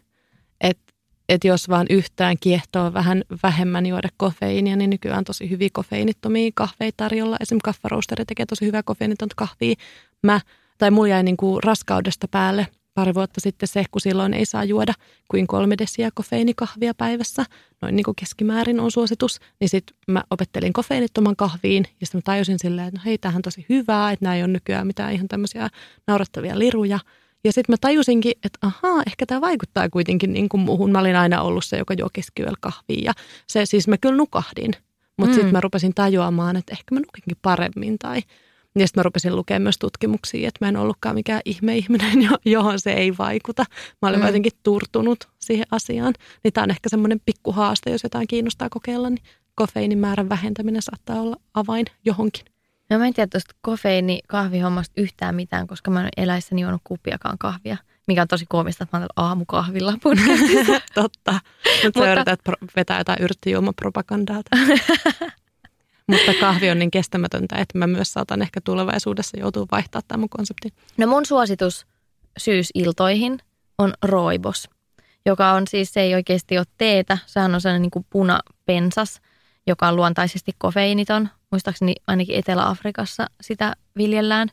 [0.62, 0.94] Että
[1.30, 6.98] et jos vaan yhtään kiehtoo vähän vähemmän juoda kofeiinia, niin nykyään tosi hyviä kofeiinittomia kahveita
[6.98, 7.38] tarjolla.
[7.40, 9.76] Esimerkiksi kaffaroosteri tekee tosi hyvää kofeiinitonta kahvia.
[10.24, 10.42] Mä,
[10.78, 14.64] tai mulla jäi niin kuin raskaudesta päälle pari vuotta sitten se, kun silloin ei saa
[14.64, 14.94] juoda
[15.32, 17.46] kuin kolme desiä kofeiinikahvia päivässä,
[17.82, 22.22] noin niin kuin keskimäärin on suositus, niin sitten mä opettelin kofeiinittoman kahviin ja sitten mä
[22.26, 25.14] tajusin silleen, että no hei, tämähän on tosi hyvää, että nämä ei ole nykyään mitään
[25.14, 25.70] ihan tämmöisiä
[26.08, 27.00] naurattavia liruja.
[27.44, 30.92] Ja sitten mä tajusinkin, että ahaa, ehkä tämä vaikuttaa kuitenkin niin kuin muuhun.
[30.92, 33.14] Mä olin aina ollut se, joka juo keskiyöllä kahvia ja
[33.48, 34.72] se siis mä kyllä nukahdin.
[35.18, 35.36] Mutta mm.
[35.36, 38.22] sitten mä rupesin tajuamaan, että ehkä mä nukinkin paremmin tai
[38.76, 42.94] ja sitten mä rupesin lukemaan myös tutkimuksia, että mä en ollutkaan mikään ihme-ihminen, johon se
[42.94, 43.66] ei vaikuta.
[44.02, 44.26] Mä olen mm.
[44.26, 46.14] jotenkin turtunut siihen asiaan.
[46.44, 49.24] Niin tämä on ehkä semmoinen pikkuhaaste, jos jotain kiinnostaa kokeilla, niin
[49.56, 52.46] kofeiinin määrän vähentäminen saattaa olla avain johonkin.
[52.90, 57.38] No mä en tiedä tuosta kofeiini kahvihommasta yhtään mitään, koska mä en eläissäni juonut kuppiakaan
[57.38, 57.78] kahvia.
[58.08, 59.94] Mikä on tosi koomista, että mä olen aamukahvilla
[60.94, 61.40] Totta.
[61.84, 62.40] Mutta sä yrität
[62.76, 64.42] vetää jotain yrttijuomapropagandaa.
[66.12, 70.30] Mutta kahvi on niin kestämätöntä, että mä myös saatan ehkä tulevaisuudessa joutua vaihtaa tämän mun
[70.30, 70.72] konseptin.
[70.98, 71.86] No mun suositus
[72.38, 73.40] syysiltoihin
[73.78, 74.70] on roibos,
[75.26, 77.18] joka on siis, se ei oikeasti ole teetä.
[77.26, 79.22] Sehän on sellainen niin kuin punapensas,
[79.68, 81.30] joka on luontaisesti kofeiiniton.
[81.52, 84.50] Muistaakseni ainakin Etelä-Afrikassa sitä viljellään.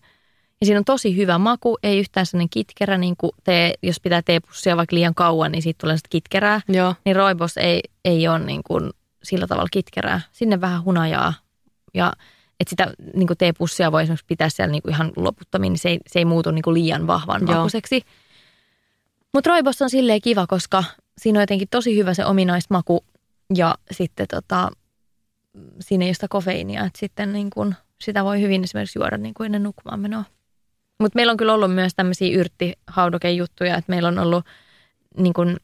[0.60, 4.22] Ja siinä on tosi hyvä maku, ei yhtään sellainen kitkerä, niin kuin tee, jos pitää
[4.22, 6.60] teepussia vaikka liian kauan, niin siitä tulee sitä kitkerää.
[6.68, 6.94] Joo.
[7.04, 8.90] Niin roibos ei, ei ole niin kuin
[9.22, 10.20] sillä tavalla kitkerää.
[10.32, 11.34] Sinne vähän hunajaa
[11.94, 12.12] ja
[12.60, 15.88] että sitä niin kuin teepussia voi esimerkiksi pitää siellä niin kuin ihan loputtomiin, niin se
[15.88, 18.02] ei, se ei muutu niin kuin liian vahvan makuiseksi.
[19.34, 20.84] Mutta roibos on silleen kiva, koska
[21.18, 23.04] siinä on jotenkin tosi hyvä se ominaismaku
[23.54, 24.70] ja sitten tota,
[25.80, 29.34] siinä ei ole sitä kofeiinia, että sitten niin kuin, sitä voi hyvin esimerkiksi juoda niin
[29.34, 30.24] kuin ennen nukkumaan menoa.
[31.00, 34.44] Mutta meillä on kyllä ollut myös tämmöisiä yrttihaudokejuttuja, että meillä on ollut
[35.16, 35.56] niin kuin,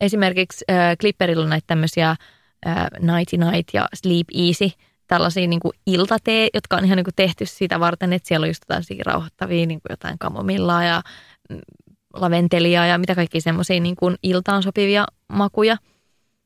[0.00, 4.70] esimerkiksi äh, Clipperilla on näitä tämmöisiä äh, Nighty Night ja Sleep Easy,
[5.06, 8.50] tällaisia niin kuin iltatee, jotka on ihan niin kuin tehty sitä varten, että siellä on
[8.50, 11.02] just jotain rauhoittavia, niin kuin jotain kamomillaa ja
[11.50, 11.60] mm,
[12.14, 15.76] laventelia ja mitä kaikki semmoisia niin kuin iltaan sopivia makuja,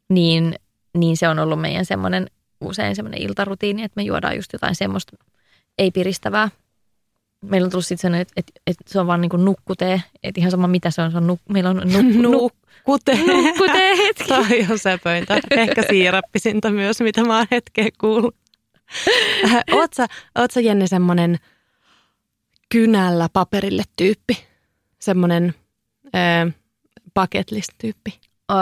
[0.08, 0.54] niin,
[0.98, 2.26] niin se on ollut meidän semmoinen
[2.60, 5.16] usein semmoinen iltarutiini, että me juodaan just jotain semmoista
[5.78, 6.48] ei-piristävää.
[7.44, 10.40] Meillä on tullut sitten sellainen, että, että, että se on vaan niin kuin nukkutee, että
[10.40, 12.52] ihan sama mitä se on, se on nuk, meillä on nuk, nuk,
[12.84, 13.18] Kute.
[13.26, 14.24] nukkutee hetki.
[14.28, 15.40] Toi on sepöintä.
[15.50, 18.36] Ehkä siirappisinta myös, mitä mä oon hetkeä kuullut.
[19.76, 20.06] Oot sä,
[20.38, 21.36] oot sä Jenni semmonen
[22.68, 24.46] kynällä paperille tyyppi?
[24.98, 25.54] Semmonen
[26.14, 26.54] äh,
[27.14, 28.20] bucket list tyyppi?
[28.50, 28.56] Öö,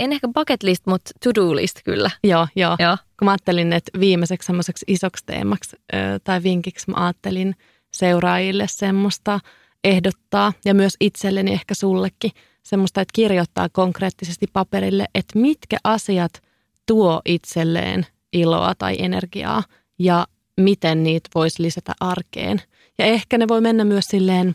[0.00, 2.10] en ehkä bucket list, mutta to-do list kyllä.
[2.24, 2.76] Joo, joo.
[2.78, 2.96] Joo.
[3.18, 7.54] Kun mä ajattelin, että viimeiseksi semmoiseksi isoksi teemaksi ö, tai vinkiksi mä ajattelin
[7.92, 9.40] seuraajille semmoista
[9.84, 12.30] ehdottaa ja myös itselleni ehkä sullekin
[12.62, 16.42] semmoista, että kirjoittaa konkreettisesti paperille, että mitkä asiat
[16.86, 19.62] tuo itselleen iloa tai energiaa
[19.98, 20.26] ja
[20.56, 22.62] miten niitä voisi lisätä arkeen.
[22.98, 24.54] Ja ehkä ne voi mennä myös silleen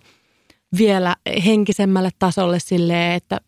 [0.78, 1.16] vielä
[1.46, 3.40] henkisemmälle tasolle silleen, että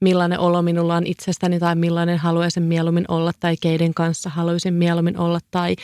[0.00, 5.18] millainen olo minulla on itsestäni tai millainen haluaisin mieluummin olla tai keiden kanssa haluaisin mieluummin
[5.18, 5.76] olla tai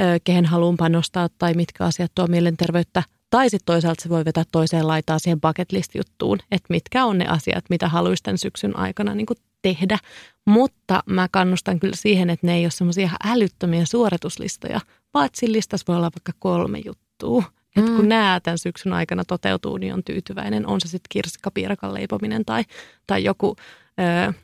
[0.00, 3.02] ö, kehen haluan panostaa tai mitkä asiat tuo mielenterveyttä.
[3.30, 7.18] Tai sitten toisaalta se voi vetää toiseen laitaan siihen bucket list juttuun, että mitkä on
[7.18, 9.26] ne asiat, mitä haluaisin tämän syksyn aikana niin
[9.62, 9.98] tehdä.
[10.46, 14.80] Mutta mä kannustan kyllä siihen, että ne ei ole semmoisia ihan älyttömiä suorituslistoja,
[15.14, 17.42] vaan että siinä listassa voi olla vaikka kolme juttua.
[17.76, 18.08] Että kun Mm.
[18.08, 20.66] nämä tämän syksyn aikana toteutuu, niin on tyytyväinen.
[20.66, 22.64] On se sitten kirsikkapiirakan leipominen tai,
[23.06, 23.56] tai joku
[24.00, 24.34] äh,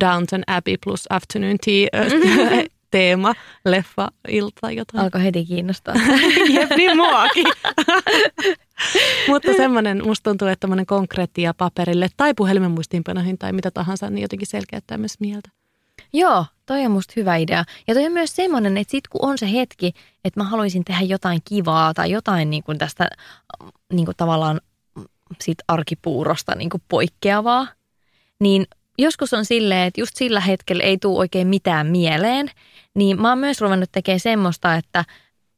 [0.00, 3.34] Downton Abbey plus Afternoon Tea äh, teema,
[3.64, 5.04] leffa, ilta tai jotain.
[5.04, 5.94] Alkoi heti kiinnostaa.
[6.54, 7.46] Jep, niin muakin.
[9.28, 14.22] Mutta semmoinen, musta tuntuu, että tämmöinen konkreettia paperille tai puhelimen muistiinpanoihin tai mitä tahansa, niin
[14.22, 15.50] jotenkin selkeyttää myös mieltä.
[16.12, 17.64] Joo, toi on musta hyvä idea.
[17.88, 19.92] Ja toi on myös semmoinen, että sit kun on se hetki,
[20.24, 23.08] että mä haluaisin tehdä jotain kivaa tai jotain niin kuin tästä
[23.92, 24.60] niin kuin tavallaan
[25.40, 27.66] siitä arkipuurosta niin kuin poikkeavaa,
[28.38, 28.66] niin
[28.98, 32.50] joskus on silleen, että just sillä hetkellä ei tule oikein mitään mieleen,
[32.94, 35.04] niin mä oon myös ruvennut tekemään semmoista, että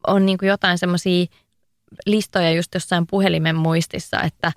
[0.06, 1.26] on niin kuin jotain semmoisia
[2.06, 4.52] listoja just jossain puhelimen muistissa, että,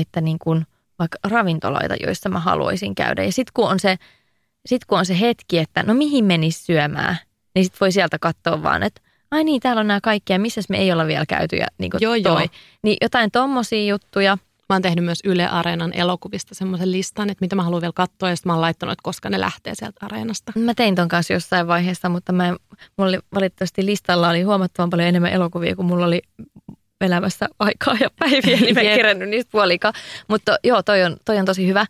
[0.00, 0.66] että niin kuin
[0.98, 3.24] vaikka ravintoloita, joissa mä haluaisin käydä.
[3.24, 3.98] Ja sitten kun on se
[4.66, 7.16] sitten kun on se hetki, että no mihin menisi syömään,
[7.54, 9.00] niin sitten voi sieltä katsoa vaan, että
[9.30, 11.90] ai niin, täällä on nämä kaikki ja missä me ei olla vielä käyty ja niin
[11.90, 12.22] kuin Joo, toi.
[12.22, 12.48] joo.
[12.82, 14.38] Niin jotain tommosia juttuja.
[14.68, 18.28] Mä oon tehnyt myös Yle Areenan elokuvista semmoisen listan, että mitä mä haluan vielä katsoa
[18.28, 20.52] ja sitten mä oon laittanut, että koska ne lähtee sieltä areenasta.
[20.56, 22.56] Mä tein ton kanssa jossain vaiheessa, mutta mä, en-
[22.96, 26.22] mulla oli valitettavasti listalla oli huomattavan paljon enemmän elokuvia kuin mulla oli
[27.00, 29.94] elämässä aikaa ja päiviä, niin mä en kerännyt niistä puolikaan.
[30.28, 31.86] Mutta joo, toi on, toi on tosi hyvä.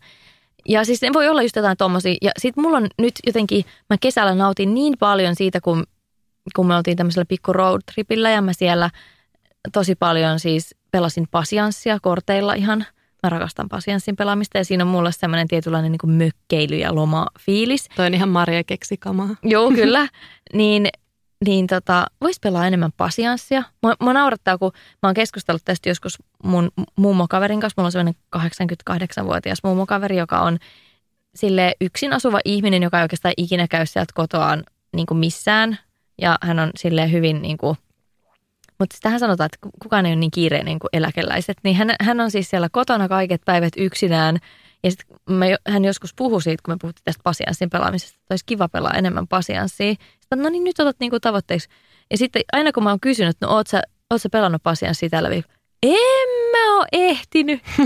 [0.69, 2.15] Ja siis ne voi olla just jotain tommosia.
[2.21, 5.83] Ja sit mulla on nyt jotenkin, mä kesällä nautin niin paljon siitä, kun,
[6.55, 8.89] kun me oltiin tämmöisellä pikku road tripillä ja mä siellä
[9.73, 12.85] tosi paljon siis pelasin pasianssia korteilla ihan.
[13.23, 17.89] Mä rakastan pasianssin pelaamista ja siinä on mulla semmoinen tietynlainen niin mökkeily ja lomafiilis.
[17.95, 19.29] Toi on ihan Maria keksikamaa.
[19.43, 20.07] Joo, kyllä.
[20.53, 20.87] niin
[21.45, 23.63] niin tota, voisi pelaa enemmän pasianssia.
[23.83, 27.81] Mua, mua naurattaa, kun mä oon keskustellut tästä joskus mun mummokaverin kanssa.
[27.81, 30.57] Mulla on sellainen 88-vuotias mummokaveri, joka on
[31.35, 34.63] sille yksin asuva ihminen, joka ei oikeastaan ikinä käy sieltä kotoaan
[34.95, 35.79] niin kuin missään.
[36.21, 37.77] Ja hän on sille hyvin niin kuin,
[38.79, 41.57] mutta sitähän sanotaan, että kukaan ei ole niin kiireinen kuin eläkeläiset.
[41.63, 44.37] Niin hän, hän on siis siellä kotona kaiket päivät yksinään.
[44.83, 45.17] Ja sitten
[45.67, 49.27] hän joskus puhui siitä, kun me puhuttiin tästä pasianssin pelaamisesta, että olisi kiva pelaa enemmän
[49.27, 49.93] pasianssia.
[50.19, 51.69] Sitten no niin, nyt otat niinku tavoitteeksi.
[52.11, 55.09] Ja sitten aina kun mä oon kysynyt, että no oot sä, oot sä pelannut pasianssia
[55.09, 55.53] tällä viikolla?
[55.83, 57.61] En mä oo ehtinyt.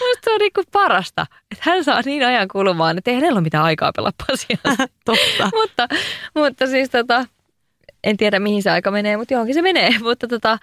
[0.00, 3.44] musta se on niinku parasta, että hän saa niin ajan kulumaan, että ei hänellä ole
[3.44, 4.86] mitään aikaa pelaa pasianssia.
[5.04, 5.50] Totta.
[5.54, 5.88] mutta,
[6.34, 7.26] mutta siis tota,
[8.04, 9.98] en tiedä mihin se aika menee, mutta johonkin se menee.
[10.02, 10.58] Mutta tota,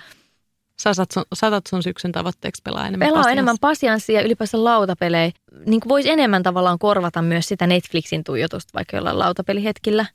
[0.80, 3.32] Saatat sun, saatat sun syksyn tavoitteeksi pelaa enemmän pelaa pasianssia.
[3.32, 5.32] enemmän pasianssia ja ylipäänsä lautapelejä.
[5.66, 10.06] Niin voisi enemmän tavallaan korvata myös sitä Netflixin tuijotusta vaikka jollain lautapelihetkillä.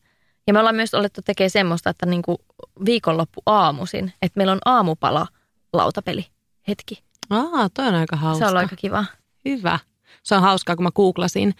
[0.47, 2.39] Ja me ollaan myös olettu tekemään semmoista, että niin kuin
[2.85, 5.27] viikonloppu aamuisin, että meillä on aamupala
[5.73, 6.27] lautapeli
[6.69, 7.03] hetki.
[7.31, 8.45] Aa, toi on aika hauska.
[8.45, 9.05] Se on aika kiva.
[9.45, 9.79] Hyvä.
[10.23, 11.55] Se on hauskaa, kun mä googlasin,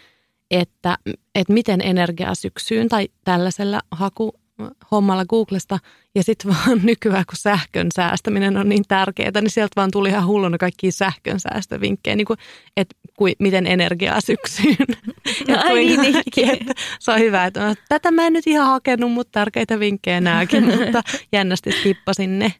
[0.51, 0.97] että,
[1.35, 4.33] että miten energiaa syksyyn tai tällaisella haku
[4.91, 5.79] hommalla Googlesta
[6.15, 10.25] ja sitten vaan nykyään, kun sähkön säästäminen on niin tärkeää, niin sieltä vaan tuli ihan
[10.25, 12.39] hulluna kaikkia sähkön säästövinkkejä, niin kuin,
[12.77, 14.75] että kui, miten energiaa syksyyn.
[15.47, 16.49] No, ai niin, niin.
[16.49, 20.21] että se on hyvä, että no, tätä mä en nyt ihan hakenut, mutta tärkeitä vinkkejä
[20.21, 21.01] nääkin, mutta
[21.31, 22.53] jännästi skippasin ne.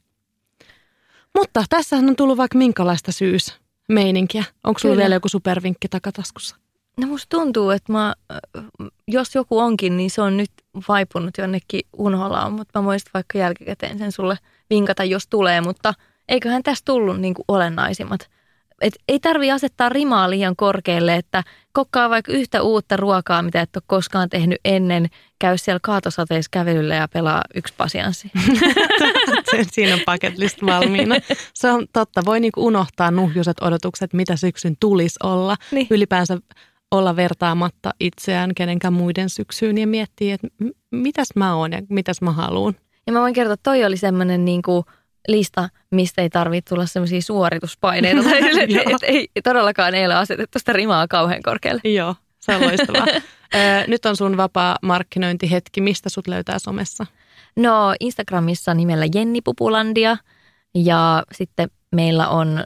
[1.37, 4.43] Mutta tässä on tullut vaikka minkälaista syysmeininkiä.
[4.63, 5.03] Onko sulla Kyllä.
[5.03, 6.55] vielä joku supervinkki takataskussa?
[7.01, 8.13] No musta tuntuu, että mä,
[9.07, 10.51] jos joku onkin, niin se on nyt
[10.87, 14.37] vaipunut jonnekin unholaan, mutta mä voisin vaikka jälkikäteen sen sulle
[14.69, 15.93] vinkata, jos tulee, mutta
[16.29, 18.29] eiköhän tässä tullut niin kuin olennaisimmat.
[18.81, 23.75] Et ei tarvi asettaa rimaa liian korkealle, että kokkaa vaikka yhtä uutta ruokaa, mitä et
[23.75, 25.07] ole koskaan tehnyt ennen,
[25.39, 28.31] käy siellä kaatosateissa kävelyllä ja pelaa yksi pasianssi.
[29.71, 31.15] Siinä on bucket list valmiina.
[31.53, 32.25] Se on totta.
[32.25, 35.55] Voi niinku unohtaa nuhjuiset odotukset, mitä syksyn tulisi olla.
[35.71, 35.87] Niin.
[35.89, 36.37] Ylipäänsä
[36.97, 40.47] olla vertaamatta itseään kenenkään muiden syksyyn ja miettiä, että
[40.91, 42.75] mitäs mä oon ja mitäs mä haluan.
[43.07, 44.83] Ja mä voin kertoa, että toi oli semmoinen niin kuin
[45.27, 48.23] lista, mistä ei tarvitse tulla semmoisia suorituspaineita.
[48.29, 51.81] Tai sille, et, et, ei, todellakaan ei ole asetettu sitä rimaa kauhean korkealle.
[51.83, 53.05] Joo, se on loistavaa.
[53.87, 55.81] Nyt on sun vapaa markkinointihetki.
[55.81, 57.05] Mistä sut löytää somessa?
[57.55, 60.17] No Instagramissa nimellä Jenni Pupulandia
[60.75, 62.63] ja sitten meillä on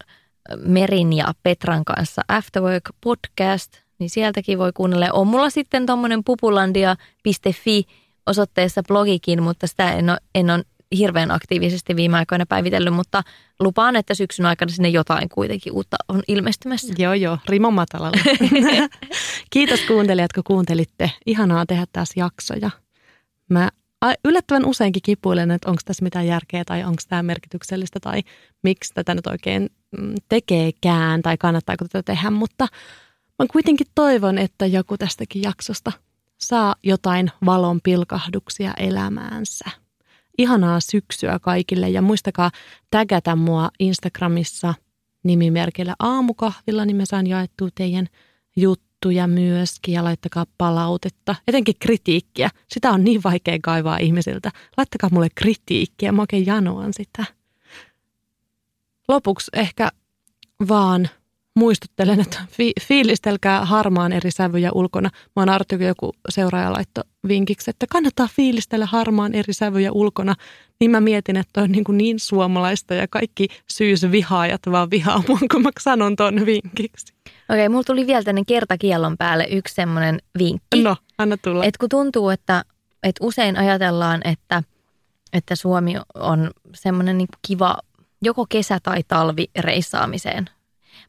[0.57, 5.07] Merin ja Petran kanssa Afterwork podcast, niin sieltäkin voi kuunnella.
[5.13, 7.83] On mulla sitten tuommoinen pupulandia.fi
[8.25, 10.63] osoitteessa blogikin, mutta sitä en ole, en ole
[10.97, 13.23] hirveän aktiivisesti viime aikoina päivitellyt, mutta
[13.59, 16.93] lupaan, että syksyn aikana sinne jotain kuitenkin uutta on ilmestymässä.
[16.97, 18.17] Joo, joo, rimo matalalla.
[19.53, 21.11] Kiitos kuuntelijat, kun kuuntelitte.
[21.25, 22.69] Ihanaa tehdä taas jaksoja.
[23.49, 23.69] Mä
[24.25, 28.21] yllättävän useinkin kipuilen, että onko tässä mitään järkeä tai onko tämä merkityksellistä tai
[28.63, 32.67] miksi tätä nyt oikein mm, tekeekään tai kannattaako tätä tehdä, mutta
[33.39, 35.91] mä kuitenkin toivon, että joku tästäkin jaksosta
[36.37, 39.65] saa jotain valon pilkahduksia elämäänsä.
[40.37, 42.51] Ihanaa syksyä kaikille ja muistakaa
[42.91, 44.73] tägätä mua Instagramissa
[45.23, 48.07] nimimerkillä aamukahvilla, niin mä saan jaettua teidän
[48.55, 52.49] juttuja myöskin ja laittakaa palautetta, etenkin kritiikkiä.
[52.67, 54.51] Sitä on niin vaikea kaivaa ihmisiltä.
[54.77, 57.25] Laittakaa mulle kritiikkiä, mä oikein janoan sitä.
[59.07, 59.91] Lopuksi ehkä
[60.69, 61.09] vaan
[61.55, 65.09] muistuttelen, että fi- fiilistelkää harmaan eri sävyjä ulkona.
[65.35, 70.35] Mä oon kun joku seuraaja laitto vinkiksi, että kannattaa fiilistellä harmaan eri sävyjä ulkona.
[70.79, 75.39] Niin mä mietin, että on niin, kuin niin suomalaista ja kaikki syysvihaajat vaan vihaa mua,
[75.51, 77.13] kun mä sanon ton vinkiksi.
[77.49, 80.83] Okei, mulla tuli vielä tänne kertakiellon päälle yksi semmoinen vinkki.
[80.83, 81.65] No, anna tulla.
[81.65, 82.63] Et kun tuntuu, että,
[83.03, 84.63] että usein ajatellaan, että,
[85.33, 87.77] että Suomi on semmoinen niin kiva
[88.21, 90.49] joko kesä- tai talvireissaamiseen.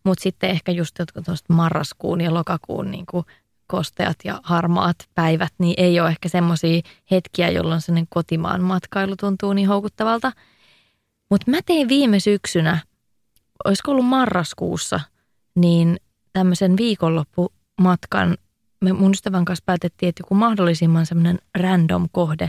[0.05, 3.25] Mutta sitten ehkä just jotkut marraskuun ja lokakuun niin kuin
[3.67, 6.81] kosteat ja harmaat päivät, niin ei ole ehkä semmoisia
[7.11, 10.33] hetkiä, jolloin sellainen kotimaan matkailu tuntuu niin houkuttavalta.
[11.31, 12.79] Mutta mä tein viime syksynä,
[13.65, 15.01] olisiko ollut marraskuussa,
[15.55, 15.97] niin
[16.33, 18.37] tämmöisen viikonloppumatkan
[18.81, 22.49] me mun ystävän kanssa päätettiin, että joku mahdollisimman semmoinen random kohde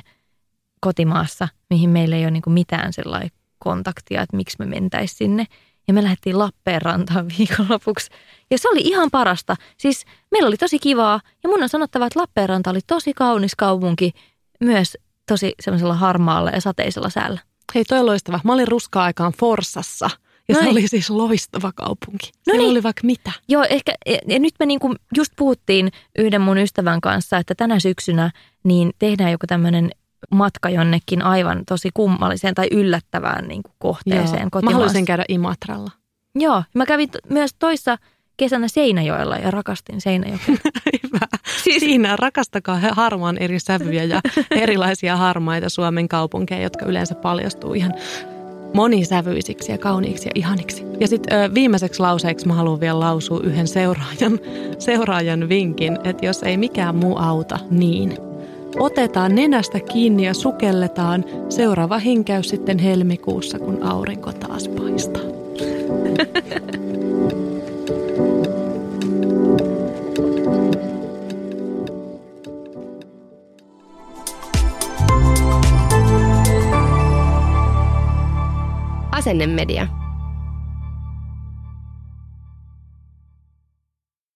[0.80, 3.30] kotimaassa, mihin meillä ei ole niin mitään sellainen
[3.60, 5.46] kontaktia, että miksi me mentäisiin sinne.
[5.88, 8.10] Ja me lähdettiin Lappeenrantaan viikonlopuksi.
[8.52, 9.56] Ja se oli ihan parasta.
[9.78, 11.20] Siis meillä oli tosi kivaa.
[11.44, 14.12] Ja mun on sanottava, että Lappeenranta oli tosi kaunis kaupunki.
[14.60, 17.40] Myös tosi semmoisella harmaalla ja sateisella säällä.
[17.76, 18.40] Hei, toi on loistava.
[18.44, 20.10] Mä olin ruska-aikaan Forsassa.
[20.50, 20.72] Ja se Noin.
[20.72, 22.32] oli siis loistava kaupunki.
[22.48, 22.70] No niin.
[22.72, 23.32] oli vaikka mitä.
[23.48, 27.80] Joo, ehkä, ja- ja nyt me niinku just puhuttiin yhden mun ystävän kanssa, että tänä
[27.80, 28.32] syksynä
[28.64, 29.92] niin tehdään joku tämmöinen
[30.32, 34.76] matka jonnekin aivan tosi kummalliseen tai yllättävään niinku kohteeseen Mä kotimaassa.
[34.76, 35.92] haluaisin käydä Imatralla.
[36.36, 37.98] Joo, mä kävin t- myös toissa
[38.38, 40.56] kesänä Seinäjoella ja rakastin Seinäjokea.
[41.04, 41.20] Hyvä.
[41.64, 44.22] Siis- Siinä rakastakaa harmaan eri sävyjä ja
[44.52, 47.94] erilaisia harmaita Suomen kaupunkeja, jotka yleensä paljastuu ihan
[48.74, 50.84] monisävyisiksi ja kauniiksi ja ihaniksi.
[51.00, 54.40] Ja sitten viimeiseksi lauseeksi mä haluan vielä lausua yhden seuraajan,
[54.80, 58.18] seuraajan vinkin, että jos ei mikään muu auta, niin
[58.80, 65.22] otetaan nenästä kiinni ja sukelletaan seuraava hinkäys sitten helmikuussa, kun aurinko taas paistaa.
[79.12, 80.01] Asennemedia.